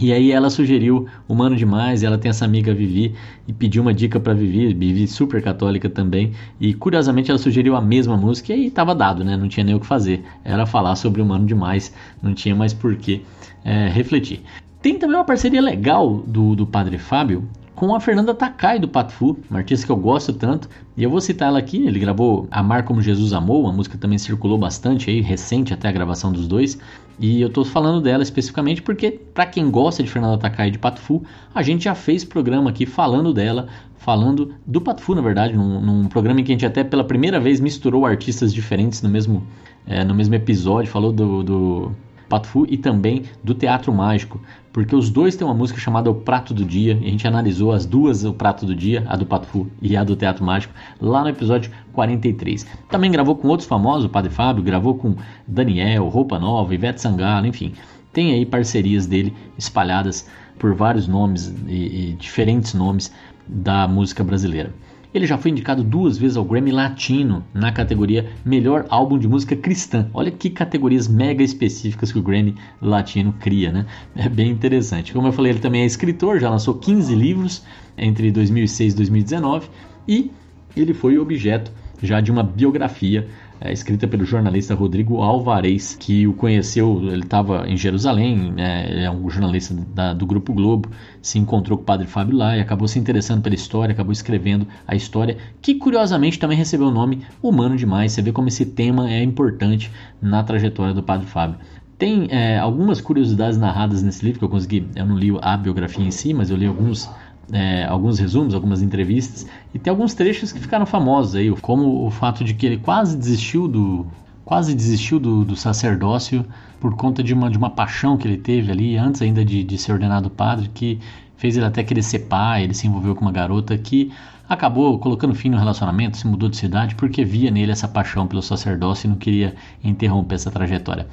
e 0.00 0.14
aí 0.14 0.32
ela 0.32 0.48
sugeriu 0.48 1.06
Humano 1.28 1.54
Demais, 1.54 2.02
e 2.02 2.06
ela 2.06 2.16
tem 2.16 2.30
essa 2.30 2.46
amiga 2.46 2.72
Vivi 2.72 3.14
e 3.46 3.52
pediu 3.52 3.82
uma 3.82 3.92
dica 3.92 4.18
para 4.18 4.32
Vivi, 4.32 4.72
Vivi 4.72 5.06
super 5.06 5.42
católica 5.42 5.90
também, 5.90 6.32
e 6.58 6.72
curiosamente 6.72 7.30
ela 7.30 7.36
sugeriu 7.38 7.76
a 7.76 7.82
mesma 7.82 8.16
música 8.16 8.50
e 8.50 8.56
aí 8.56 8.70
tava 8.70 8.94
dado, 8.94 9.22
né? 9.22 9.36
Não 9.36 9.46
tinha 9.46 9.62
nem 9.62 9.74
o 9.74 9.80
que 9.80 9.86
fazer. 9.86 10.24
Era 10.42 10.64
falar 10.64 10.96
sobre 10.96 11.20
Humano 11.20 11.44
Demais, 11.44 11.92
não 12.22 12.32
tinha 12.32 12.56
mais 12.56 12.72
por 12.72 12.96
que 12.96 13.22
é, 13.62 13.88
refletir. 13.88 14.40
Tem 14.80 14.98
também 14.98 15.16
uma 15.16 15.24
parceria 15.24 15.60
legal 15.60 16.24
do, 16.26 16.56
do 16.56 16.66
Padre 16.66 16.96
Fábio 16.96 17.46
com 17.80 17.94
a 17.94 17.98
Fernanda 17.98 18.34
Takai 18.34 18.78
do 18.78 18.86
Patfu, 18.86 19.38
uma 19.48 19.60
artista 19.60 19.86
que 19.86 19.90
eu 19.90 19.96
gosto 19.96 20.34
tanto, 20.34 20.68
e 20.98 21.02
eu 21.02 21.08
vou 21.08 21.18
citar 21.18 21.48
ela 21.48 21.58
aqui. 21.58 21.86
Ele 21.86 21.98
gravou 21.98 22.46
Amar 22.50 22.84
Como 22.84 23.00
Jesus 23.00 23.32
Amou, 23.32 23.62
uma 23.62 23.72
música 23.72 23.96
também 23.96 24.18
circulou 24.18 24.58
bastante 24.58 25.08
aí, 25.08 25.22
recente 25.22 25.72
até 25.72 25.88
a 25.88 25.92
gravação 25.92 26.30
dos 26.30 26.46
dois. 26.46 26.78
E 27.18 27.40
eu 27.40 27.48
estou 27.48 27.64
falando 27.64 28.02
dela 28.02 28.22
especificamente 28.22 28.82
porque, 28.82 29.10
para 29.10 29.46
quem 29.46 29.70
gosta 29.70 30.02
de 30.02 30.10
Fernanda 30.10 30.36
Takai 30.36 30.68
e 30.68 30.72
de 30.72 30.78
Patfu, 30.78 31.22
a 31.54 31.62
gente 31.62 31.84
já 31.84 31.94
fez 31.94 32.22
programa 32.22 32.68
aqui 32.68 32.84
falando 32.84 33.32
dela, 33.32 33.66
falando 33.96 34.52
do 34.66 34.82
Patfu, 34.82 35.14
na 35.14 35.22
verdade, 35.22 35.56
num, 35.56 35.80
num, 35.80 36.04
programa 36.06 36.38
em 36.38 36.44
que 36.44 36.52
a 36.52 36.54
gente 36.54 36.66
até 36.66 36.84
pela 36.84 37.02
primeira 37.02 37.40
vez 37.40 37.60
misturou 37.60 38.04
artistas 38.04 38.52
diferentes 38.52 39.00
no 39.00 39.08
mesmo, 39.08 39.42
é, 39.86 40.04
no 40.04 40.14
mesmo 40.14 40.34
episódio, 40.34 40.92
falou 40.92 41.12
do, 41.12 41.42
do 41.42 41.92
Patfu 42.30 42.64
e 42.68 42.76
também 42.78 43.24
do 43.42 43.52
Teatro 43.54 43.92
Mágico, 43.92 44.40
porque 44.72 44.94
os 44.94 45.10
dois 45.10 45.34
têm 45.34 45.44
uma 45.44 45.52
música 45.52 45.80
chamada 45.80 46.08
O 46.08 46.14
Prato 46.14 46.54
do 46.54 46.64
Dia, 46.64 46.96
e 47.02 47.06
a 47.08 47.10
gente 47.10 47.26
analisou 47.26 47.72
as 47.72 47.84
duas, 47.84 48.24
O 48.24 48.32
Prato 48.32 48.64
do 48.64 48.74
Dia, 48.74 49.04
a 49.08 49.16
do 49.16 49.26
Patfu 49.26 49.68
e 49.82 49.96
a 49.96 50.04
do 50.04 50.14
Teatro 50.14 50.44
Mágico, 50.44 50.72
lá 51.00 51.22
no 51.22 51.28
episódio 51.28 51.72
43. 51.92 52.64
Também 52.88 53.10
gravou 53.10 53.34
com 53.34 53.48
outros 53.48 53.68
famosos, 53.68 54.04
o 54.04 54.08
Padre 54.08 54.30
Fábio, 54.30 54.62
gravou 54.62 54.94
com 54.94 55.16
Daniel, 55.46 56.08
Roupa 56.08 56.38
Nova, 56.38 56.72
Ivete 56.72 57.00
Sangalo, 57.00 57.46
enfim. 57.46 57.72
Tem 58.12 58.32
aí 58.32 58.46
parcerias 58.46 59.06
dele 59.06 59.34
espalhadas 59.58 60.28
por 60.56 60.72
vários 60.72 61.08
nomes 61.08 61.52
e, 61.66 62.10
e 62.10 62.12
diferentes 62.12 62.74
nomes 62.74 63.12
da 63.46 63.88
música 63.88 64.22
brasileira. 64.22 64.72
Ele 65.12 65.26
já 65.26 65.36
foi 65.36 65.50
indicado 65.50 65.82
duas 65.82 66.16
vezes 66.16 66.36
ao 66.36 66.44
Grammy 66.44 66.70
Latino 66.70 67.44
na 67.52 67.72
categoria 67.72 68.30
Melhor 68.44 68.86
Álbum 68.88 69.18
de 69.18 69.26
Música 69.26 69.56
Cristã. 69.56 70.08
Olha 70.14 70.30
que 70.30 70.48
categorias 70.48 71.08
mega 71.08 71.42
específicas 71.42 72.12
que 72.12 72.18
o 72.18 72.22
Grammy 72.22 72.54
Latino 72.80 73.34
cria, 73.40 73.72
né? 73.72 73.86
É 74.14 74.28
bem 74.28 74.50
interessante. 74.50 75.12
Como 75.12 75.26
eu 75.26 75.32
falei, 75.32 75.52
ele 75.52 75.58
também 75.58 75.82
é 75.82 75.86
escritor, 75.86 76.38
já 76.38 76.48
lançou 76.48 76.74
15 76.74 77.12
livros 77.14 77.64
entre 77.98 78.30
2006 78.30 78.92
e 78.92 78.96
2019 78.96 79.68
e 80.06 80.30
ele 80.76 80.94
foi 80.94 81.18
objeto 81.18 81.72
já 82.00 82.20
de 82.20 82.30
uma 82.30 82.44
biografia 82.44 83.28
é, 83.60 83.72
escrita 83.72 84.08
pelo 84.08 84.24
jornalista 84.24 84.74
Rodrigo 84.74 85.20
Alvarez, 85.20 85.94
que 85.94 86.26
o 86.26 86.32
conheceu, 86.32 86.98
ele 87.02 87.22
estava 87.22 87.68
em 87.68 87.76
Jerusalém, 87.76 88.54
é, 88.56 89.04
é 89.04 89.10
um 89.10 89.28
jornalista 89.28 89.74
da, 89.94 90.14
do 90.14 90.26
Grupo 90.26 90.54
Globo, 90.54 90.88
se 91.20 91.38
encontrou 91.38 91.76
com 91.76 91.82
o 91.82 91.86
padre 91.86 92.06
Fábio 92.06 92.36
lá 92.36 92.56
e 92.56 92.60
acabou 92.60 92.88
se 92.88 92.98
interessando 92.98 93.42
pela 93.42 93.54
história, 93.54 93.92
acabou 93.92 94.12
escrevendo 94.12 94.66
a 94.86 94.94
história, 94.94 95.36
que 95.60 95.74
curiosamente 95.74 96.38
também 96.38 96.56
recebeu 96.56 96.86
o 96.86 96.90
nome 96.90 97.22
Humano 97.42 97.76
Demais. 97.76 98.12
Você 98.12 98.22
vê 98.22 98.32
como 98.32 98.48
esse 98.48 98.64
tema 98.64 99.10
é 99.10 99.22
importante 99.22 99.90
na 100.22 100.42
trajetória 100.42 100.94
do 100.94 101.02
padre 101.02 101.26
Fábio. 101.26 101.58
Tem 101.98 102.28
é, 102.30 102.58
algumas 102.58 102.98
curiosidades 102.98 103.58
narradas 103.58 104.02
nesse 104.02 104.24
livro 104.24 104.38
que 104.38 104.44
eu 104.46 104.48
consegui. 104.48 104.88
Eu 104.96 105.04
não 105.04 105.18
li 105.18 105.36
a 105.42 105.54
biografia 105.54 106.02
em 106.02 106.10
si, 106.10 106.32
mas 106.32 106.48
eu 106.48 106.56
li 106.56 106.64
alguns 106.64 107.10
é, 107.52 107.84
alguns 107.84 108.18
resumos, 108.18 108.54
algumas 108.54 108.82
entrevistas, 108.82 109.46
e 109.74 109.78
tem 109.78 109.90
alguns 109.90 110.14
trechos 110.14 110.52
que 110.52 110.60
ficaram 110.60 110.86
famosos 110.86 111.34
aí, 111.34 111.50
como 111.60 112.06
o 112.06 112.10
fato 112.10 112.44
de 112.44 112.54
que 112.54 112.66
ele 112.66 112.78
quase 112.78 113.16
desistiu 113.16 113.68
do 113.68 114.06
quase 114.44 114.74
desistiu 114.74 115.20
do, 115.20 115.44
do 115.44 115.54
sacerdócio 115.54 116.44
por 116.80 116.96
conta 116.96 117.22
de 117.22 117.32
uma, 117.32 117.48
de 117.48 117.56
uma 117.56 117.70
paixão 117.70 118.16
que 118.16 118.26
ele 118.26 118.36
teve 118.36 118.72
ali 118.72 118.96
antes 118.96 119.22
ainda 119.22 119.44
de, 119.44 119.62
de 119.62 119.78
ser 119.78 119.92
ordenado 119.92 120.28
padre, 120.28 120.68
que 120.74 120.98
fez 121.36 121.56
ele 121.56 121.66
até 121.66 121.84
querer 121.84 122.02
ser 122.02 122.20
pai, 122.20 122.64
ele 122.64 122.74
se 122.74 122.86
envolveu 122.86 123.14
com 123.14 123.20
uma 123.20 123.30
garota 123.30 123.78
que 123.78 124.12
acabou 124.48 124.98
colocando 124.98 125.36
fim 125.36 125.48
no 125.48 125.56
relacionamento, 125.56 126.16
se 126.16 126.26
mudou 126.26 126.48
de 126.48 126.56
cidade 126.56 126.96
porque 126.96 127.24
via 127.24 127.48
nele 127.48 127.70
essa 127.70 127.86
paixão 127.86 128.26
pelo 128.26 128.42
sacerdócio 128.42 129.06
e 129.06 129.10
não 129.10 129.16
queria 129.16 129.54
interromper 129.84 130.34
essa 130.34 130.50
trajetória. 130.50 131.06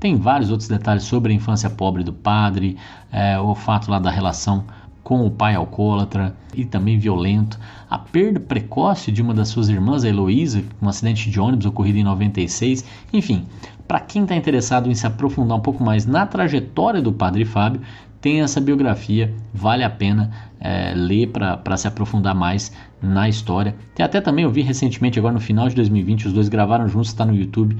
Tem 0.00 0.16
vários 0.16 0.50
outros 0.50 0.68
detalhes 0.68 1.04
sobre 1.04 1.32
a 1.32 1.36
infância 1.36 1.70
pobre 1.70 2.02
do 2.02 2.12
padre, 2.12 2.76
é, 3.12 3.38
o 3.38 3.54
fato 3.54 3.90
lá 3.90 4.00
da 4.00 4.10
relação 4.10 4.64
com 5.02 5.26
o 5.26 5.30
pai 5.30 5.54
alcoólatra 5.54 6.36
e 6.54 6.64
também 6.64 6.98
violento, 6.98 7.58
a 7.88 7.98
perda 7.98 8.38
precoce 8.38 9.10
de 9.10 9.22
uma 9.22 9.34
das 9.34 9.48
suas 9.48 9.68
irmãs, 9.68 10.04
a 10.04 10.08
Heloísa, 10.08 10.62
um 10.80 10.88
acidente 10.88 11.30
de 11.30 11.40
ônibus 11.40 11.66
ocorrido 11.66 11.98
em 11.98 12.04
96, 12.04 12.84
enfim, 13.12 13.46
para 13.88 14.00
quem 14.00 14.22
está 14.22 14.36
interessado 14.36 14.90
em 14.90 14.94
se 14.94 15.06
aprofundar 15.06 15.58
um 15.58 15.60
pouco 15.60 15.82
mais 15.82 16.06
na 16.06 16.26
trajetória 16.26 17.02
do 17.02 17.12
Padre 17.12 17.44
Fábio, 17.44 17.80
tem 18.20 18.42
essa 18.42 18.60
biografia, 18.60 19.34
vale 19.52 19.82
a 19.82 19.88
pena 19.88 20.30
é, 20.60 20.92
ler 20.94 21.28
para 21.28 21.76
se 21.76 21.88
aprofundar 21.88 22.34
mais 22.34 22.70
na 23.00 23.28
história. 23.28 23.74
Tem 23.94 24.04
até 24.04 24.20
também, 24.20 24.44
eu 24.44 24.50
vi 24.50 24.60
recentemente, 24.60 25.18
agora 25.18 25.32
no 25.32 25.40
final 25.40 25.68
de 25.68 25.74
2020, 25.74 26.28
os 26.28 26.32
dois 26.32 26.48
gravaram 26.48 26.86
juntos, 26.86 27.08
está 27.08 27.24
no 27.24 27.34
YouTube, 27.34 27.76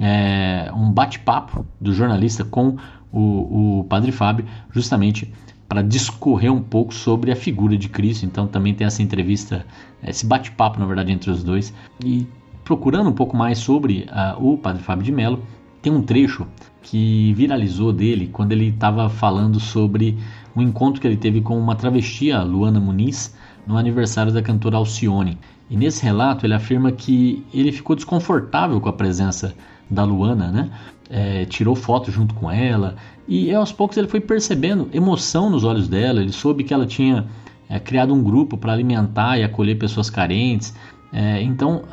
é, 0.00 0.70
um 0.74 0.90
bate-papo 0.90 1.64
do 1.80 1.92
jornalista 1.94 2.44
com 2.44 2.76
o, 3.12 3.80
o 3.80 3.84
Padre 3.84 4.10
Fábio, 4.10 4.44
justamente 4.72 5.32
para 5.68 5.82
discorrer 5.82 6.52
um 6.52 6.60
pouco 6.60 6.94
sobre 6.94 7.32
a 7.32 7.36
figura 7.36 7.76
de 7.76 7.88
Cristo. 7.88 8.24
Então 8.24 8.46
também 8.46 8.74
tem 8.74 8.86
essa 8.86 9.02
entrevista, 9.02 9.66
esse 10.02 10.26
bate-papo, 10.26 10.78
na 10.78 10.86
verdade, 10.86 11.12
entre 11.12 11.30
os 11.30 11.42
dois. 11.42 11.72
E 12.04 12.26
procurando 12.64 13.10
um 13.10 13.12
pouco 13.12 13.36
mais 13.36 13.58
sobre 13.58 14.06
uh, 14.08 14.52
o 14.52 14.56
Padre 14.58 14.82
Fábio 14.82 15.04
de 15.04 15.12
Mello, 15.12 15.42
tem 15.82 15.92
um 15.92 16.02
trecho 16.02 16.46
que 16.82 17.32
viralizou 17.34 17.92
dele 17.92 18.28
quando 18.32 18.52
ele 18.52 18.68
estava 18.68 19.08
falando 19.08 19.60
sobre 19.60 20.18
um 20.56 20.62
encontro 20.62 21.00
que 21.00 21.06
ele 21.06 21.16
teve 21.16 21.40
com 21.40 21.58
uma 21.58 21.74
travesti, 21.74 22.30
a 22.30 22.42
Luana 22.42 22.80
Muniz, 22.80 23.34
no 23.66 23.76
aniversário 23.76 24.32
da 24.32 24.42
cantora 24.42 24.76
Alcione. 24.76 25.38
E 25.68 25.76
nesse 25.76 26.02
relato 26.04 26.46
ele 26.46 26.54
afirma 26.54 26.92
que 26.92 27.44
ele 27.52 27.72
ficou 27.72 27.96
desconfortável 27.96 28.80
com 28.80 28.88
a 28.88 28.92
presença 28.92 29.54
da 29.90 30.04
Luana, 30.04 30.50
né? 30.50 30.70
É, 31.10 31.44
tirou 31.44 31.74
foto 31.74 32.10
junto 32.10 32.34
com 32.34 32.50
ela 32.50 32.96
e 33.26 33.52
aos 33.54 33.72
poucos 33.72 33.96
ele 33.96 34.08
foi 34.08 34.20
percebendo 34.20 34.88
emoção 34.92 35.48
nos 35.48 35.64
olhos 35.64 35.88
dela. 35.88 36.20
Ele 36.20 36.32
soube 36.32 36.64
que 36.64 36.74
ela 36.74 36.86
tinha 36.86 37.26
é, 37.68 37.78
criado 37.78 38.12
um 38.12 38.22
grupo 38.22 38.56
para 38.56 38.72
alimentar 38.72 39.38
e 39.38 39.42
acolher 39.42 39.76
pessoas 39.78 40.10
carentes. 40.10 40.74
É, 41.12 41.40
então 41.42 41.84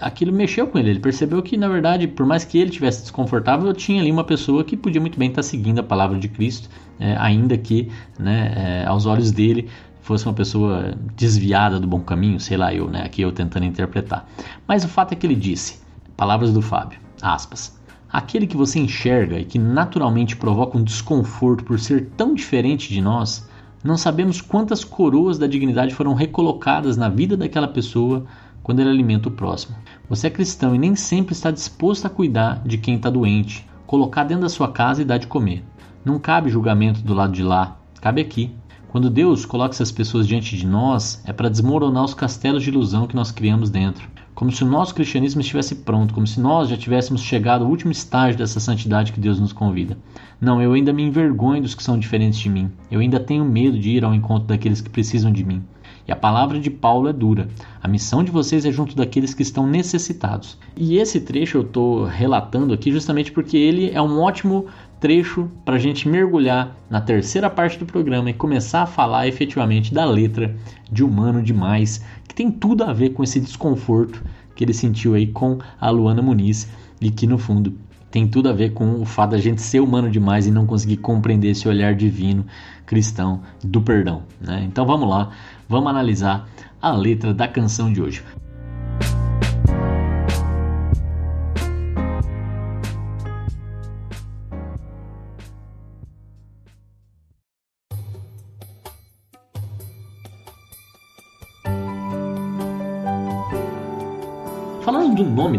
aquilo 0.00 0.32
mexeu 0.32 0.66
com 0.66 0.78
ele. 0.78 0.90
Ele 0.90 1.00
percebeu 1.00 1.42
que 1.42 1.56
na 1.56 1.68
verdade, 1.68 2.08
por 2.08 2.26
mais 2.26 2.44
que 2.44 2.58
ele 2.58 2.70
tivesse 2.70 3.02
desconfortável, 3.02 3.72
tinha 3.72 4.00
ali 4.00 4.10
uma 4.10 4.24
pessoa 4.24 4.64
que 4.64 4.76
podia 4.76 5.00
muito 5.00 5.18
bem 5.18 5.28
estar 5.28 5.42
seguindo 5.42 5.78
a 5.78 5.82
palavra 5.82 6.18
de 6.18 6.28
Cristo, 6.28 6.68
é, 6.98 7.16
ainda 7.18 7.56
que, 7.56 7.90
né, 8.18 8.84
aos 8.86 9.06
olhos 9.06 9.30
dele 9.30 9.68
fosse 10.00 10.26
uma 10.26 10.34
pessoa 10.34 10.94
desviada 11.14 11.78
do 11.78 11.86
bom 11.86 12.00
caminho, 12.00 12.40
sei 12.40 12.56
lá 12.56 12.74
eu, 12.74 12.88
né, 12.88 13.02
aqui 13.04 13.22
eu 13.22 13.30
tentando 13.30 13.66
interpretar. 13.66 14.26
Mas 14.66 14.82
o 14.82 14.88
fato 14.88 15.12
é 15.12 15.16
que 15.16 15.26
ele 15.26 15.36
disse, 15.36 15.80
palavras 16.16 16.52
do 16.52 16.60
Fábio, 16.60 16.98
aspas. 17.22 17.78
Aquele 18.12 18.48
que 18.48 18.56
você 18.56 18.80
enxerga 18.80 19.38
e 19.38 19.44
que 19.44 19.56
naturalmente 19.56 20.36
provoca 20.36 20.76
um 20.76 20.82
desconforto 20.82 21.62
por 21.62 21.78
ser 21.78 22.06
tão 22.16 22.34
diferente 22.34 22.92
de 22.92 23.00
nós, 23.00 23.48
não 23.84 23.96
sabemos 23.96 24.40
quantas 24.40 24.82
coroas 24.82 25.38
da 25.38 25.46
dignidade 25.46 25.94
foram 25.94 26.12
recolocadas 26.12 26.96
na 26.96 27.08
vida 27.08 27.36
daquela 27.36 27.68
pessoa 27.68 28.26
quando 28.64 28.80
ele 28.80 28.90
alimenta 28.90 29.28
o 29.28 29.32
próximo. 29.32 29.76
Você 30.08 30.26
é 30.26 30.30
cristão 30.30 30.74
e 30.74 30.78
nem 30.78 30.96
sempre 30.96 31.34
está 31.34 31.52
disposto 31.52 32.04
a 32.04 32.10
cuidar 32.10 32.60
de 32.66 32.78
quem 32.78 32.96
está 32.96 33.08
doente, 33.08 33.64
colocar 33.86 34.24
dentro 34.24 34.42
da 34.42 34.48
sua 34.48 34.72
casa 34.72 35.02
e 35.02 35.04
dar 35.04 35.18
de 35.18 35.28
comer. 35.28 35.64
Não 36.04 36.18
cabe 36.18 36.50
julgamento 36.50 37.02
do 37.02 37.14
lado 37.14 37.32
de 37.32 37.44
lá, 37.44 37.78
cabe 38.00 38.20
aqui. 38.20 38.52
Quando 38.88 39.08
Deus 39.08 39.46
coloca 39.46 39.72
essas 39.72 39.92
pessoas 39.92 40.26
diante 40.26 40.56
de 40.56 40.66
nós, 40.66 41.22
é 41.24 41.32
para 41.32 41.48
desmoronar 41.48 42.04
os 42.04 42.14
castelos 42.14 42.64
de 42.64 42.70
ilusão 42.70 43.06
que 43.06 43.14
nós 43.14 43.30
criamos 43.30 43.70
dentro 43.70 44.10
como 44.40 44.50
se 44.50 44.64
o 44.64 44.66
nosso 44.66 44.94
cristianismo 44.94 45.42
estivesse 45.42 45.74
pronto, 45.74 46.14
como 46.14 46.26
se 46.26 46.40
nós 46.40 46.70
já 46.70 46.74
tivéssemos 46.74 47.20
chegado 47.20 47.62
ao 47.62 47.68
último 47.68 47.92
estágio 47.92 48.38
dessa 48.38 48.58
santidade 48.58 49.12
que 49.12 49.20
Deus 49.20 49.38
nos 49.38 49.52
convida. 49.52 49.98
Não, 50.40 50.62
eu 50.62 50.72
ainda 50.72 50.94
me 50.94 51.02
envergonho 51.02 51.60
dos 51.60 51.74
que 51.74 51.82
são 51.82 51.98
diferentes 51.98 52.38
de 52.38 52.48
mim. 52.48 52.70
Eu 52.90 53.00
ainda 53.00 53.20
tenho 53.20 53.44
medo 53.44 53.78
de 53.78 53.90
ir 53.90 54.02
ao 54.02 54.14
encontro 54.14 54.48
daqueles 54.48 54.80
que 54.80 54.88
precisam 54.88 55.30
de 55.30 55.44
mim. 55.44 55.62
E 56.08 56.12
a 56.12 56.16
palavra 56.16 56.58
de 56.58 56.70
Paulo 56.70 57.06
é 57.06 57.12
dura. 57.12 57.48
A 57.82 57.86
missão 57.86 58.24
de 58.24 58.30
vocês 58.30 58.64
é 58.64 58.72
junto 58.72 58.96
daqueles 58.96 59.34
que 59.34 59.42
estão 59.42 59.66
necessitados. 59.66 60.56
E 60.74 60.96
esse 60.96 61.20
trecho 61.20 61.58
eu 61.58 61.62
estou 61.62 62.04
relatando 62.04 62.72
aqui 62.72 62.90
justamente 62.90 63.30
porque 63.30 63.58
ele 63.58 63.90
é 63.90 64.00
um 64.00 64.18
ótimo 64.20 64.68
trecho 65.00 65.50
para 65.64 65.76
a 65.76 65.78
gente 65.78 66.06
mergulhar 66.06 66.76
na 66.90 67.00
terceira 67.00 67.48
parte 67.48 67.78
do 67.78 67.86
programa 67.86 68.28
e 68.28 68.34
começar 68.34 68.82
a 68.82 68.86
falar 68.86 69.26
efetivamente 69.26 69.94
da 69.94 70.04
letra 70.04 70.54
de 70.92 71.02
Humano 71.02 71.42
Demais, 71.42 72.04
que 72.28 72.34
tem 72.34 72.50
tudo 72.50 72.84
a 72.84 72.92
ver 72.92 73.10
com 73.10 73.24
esse 73.24 73.40
desconforto 73.40 74.22
que 74.54 74.62
ele 74.62 74.74
sentiu 74.74 75.14
aí 75.14 75.26
com 75.26 75.58
a 75.80 75.88
Luana 75.88 76.20
Muniz 76.20 76.68
e 77.00 77.10
que 77.10 77.26
no 77.26 77.38
fundo 77.38 77.74
tem 78.10 78.26
tudo 78.26 78.48
a 78.48 78.52
ver 78.52 78.74
com 78.74 79.00
o 79.00 79.06
fato 79.06 79.30
da 79.30 79.38
gente 79.38 79.62
ser 79.62 79.80
humano 79.80 80.10
demais 80.10 80.46
e 80.46 80.50
não 80.50 80.66
conseguir 80.66 80.98
compreender 80.98 81.50
esse 81.50 81.66
olhar 81.66 81.94
divino 81.94 82.44
cristão 82.84 83.40
do 83.64 83.80
perdão. 83.80 84.24
Né? 84.40 84.64
Então 84.66 84.84
vamos 84.84 85.08
lá, 85.08 85.30
vamos 85.68 85.88
analisar 85.88 86.48
a 86.82 86.90
letra 86.90 87.32
da 87.32 87.48
canção 87.48 87.92
de 87.92 88.02
hoje. 88.02 88.22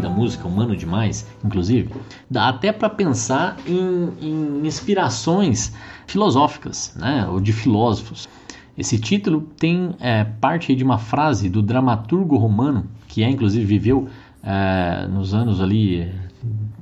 Da 0.02 0.10
música, 0.10 0.46
Humano 0.46 0.76
Demais, 0.76 1.26
inclusive, 1.44 1.90
dá 2.28 2.48
até 2.48 2.72
para 2.72 2.90
pensar 2.90 3.56
em, 3.66 4.10
em, 4.20 4.66
inspirações 4.66 5.72
filosóficas, 6.06 6.94
né, 6.96 7.26
ou 7.30 7.40
de 7.40 7.52
filósofos. 7.52 8.28
Esse 8.76 8.98
título 8.98 9.42
tem 9.58 9.94
é, 10.00 10.24
parte 10.24 10.74
de 10.74 10.82
uma 10.82 10.98
frase 10.98 11.48
do 11.48 11.62
dramaturgo 11.62 12.36
romano, 12.36 12.86
que 13.06 13.22
é 13.22 13.30
inclusive 13.30 13.64
viveu 13.64 14.08
é, 14.42 15.06
nos 15.06 15.32
anos 15.34 15.60
ali, 15.60 16.12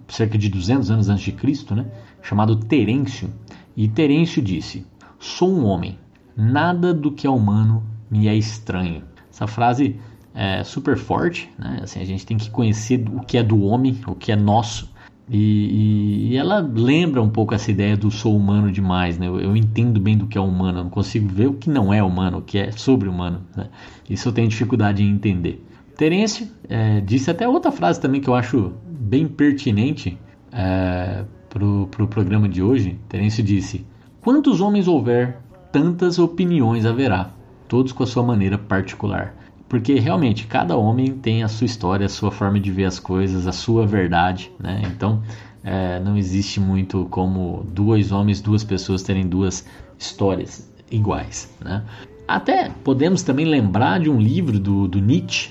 cerca 0.09 0.39
de 0.39 0.49
200 0.49 0.91
anos 0.91 1.09
antes 1.09 1.25
de 1.25 1.33
Cristo, 1.33 1.75
né? 1.75 1.87
chamado 2.23 2.57
Terêncio. 2.57 3.31
E 3.77 3.89
Terêncio 3.89 4.41
disse: 4.43 4.87
Sou 5.19 5.53
um 5.53 5.65
homem, 5.65 5.99
nada 6.37 6.95
do 6.95 7.13
que 7.13 7.27
é 7.27 7.31
humano 7.31 7.83
me 8.11 8.27
é 8.29 8.35
estranho. 8.35 9.03
Essa 9.31 9.47
frase 9.47 9.97
é 10.35 10.63
super 10.63 10.97
forte, 10.97 11.51
né? 11.59 11.81
Assim, 11.83 12.01
a 12.01 12.05
gente 12.05 12.25
tem 12.25 12.37
que 12.37 12.51
conhecer 12.51 13.05
o 13.13 13.21
que 13.21 13.37
é 13.37 13.43
do 13.43 13.63
homem, 13.63 13.99
o 14.07 14.15
que 14.15 14.31
é 14.31 14.37
nosso. 14.37 14.91
E, 15.29 15.39
e, 15.39 16.29
e 16.33 16.37
ela 16.37 16.59
lembra 16.59 17.23
um 17.23 17.31
pouco 17.31 17.55
essa 17.55 17.71
ideia 17.71 17.97
do 17.97 18.11
sou 18.11 18.37
humano 18.37 18.71
demais, 18.73 19.17
né? 19.17 19.29
Eu, 19.29 19.41
eu, 19.41 19.57
entendo 19.57 20.01
bem 20.01 20.17
do 20.17 20.27
que 20.27 20.37
é 20.37 20.41
humano, 20.41 20.79
eu 20.79 20.85
não 20.85 20.91
consigo 20.91 21.29
ver 21.29 21.47
o 21.47 21.55
que 21.55 21.71
não 21.71 21.95
é 21.95 22.03
humano, 22.03 22.39
o 22.39 22.43
que 22.43 22.59
é 22.59 22.73
sobre-humano. 22.73 23.43
Né? 23.57 23.69
Isso 24.09 24.29
eu 24.29 24.33
tenho 24.33 24.49
dificuldade 24.49 25.03
em 25.03 25.11
entender. 25.11 25.65
Terêncio 25.97 26.49
é, 26.69 27.01
disse 27.01 27.31
até 27.31 27.47
outra 27.47 27.71
frase 27.71 28.01
também 28.01 28.21
que 28.21 28.29
eu 28.29 28.35
acho 28.35 28.73
bem 28.89 29.29
pertinente 29.29 30.19
é, 30.53 31.25
para 31.49 31.65
o 31.65 31.87
pro 31.87 32.09
programa 32.09 32.49
de 32.49 32.63
hoje. 32.63 32.99
Terêncio 33.09 33.43
disse: 33.45 33.87
Quantos 34.21 34.61
homens 34.61 34.89
houver, 34.89 35.41
tantas 35.71 36.19
opiniões 36.19 36.85
haverá, 36.85 37.31
todos 37.69 37.93
com 37.93 38.03
a 38.03 38.07
sua 38.07 38.23
maneira 38.25 38.59
particular. 38.59 39.35
Porque 39.71 40.01
realmente 40.01 40.49
cada 40.49 40.77
homem 40.77 41.13
tem 41.13 41.45
a 41.45 41.49
sua 41.49 41.65
história, 41.65 42.05
a 42.05 42.09
sua 42.09 42.33
forma 42.33 42.59
de 42.59 42.73
ver 42.73 42.87
as 42.87 42.99
coisas, 42.99 43.47
a 43.47 43.53
sua 43.53 43.87
verdade, 43.87 44.51
né? 44.59 44.83
Então 44.85 45.23
é, 45.63 46.01
não 46.01 46.17
existe 46.17 46.59
muito 46.59 47.07
como 47.09 47.65
dois 47.73 48.11
homens, 48.11 48.41
duas 48.41 48.65
pessoas 48.65 49.01
terem 49.05 49.29
duas 49.29 49.65
histórias 49.97 50.69
iguais, 50.91 51.55
né? 51.61 51.85
Até 52.27 52.69
podemos 52.83 53.23
também 53.23 53.47
lembrar 53.47 54.01
de 54.01 54.11
um 54.11 54.21
livro 54.21 54.59
do, 54.59 54.89
do 54.89 55.01
Nietzsche 55.01 55.51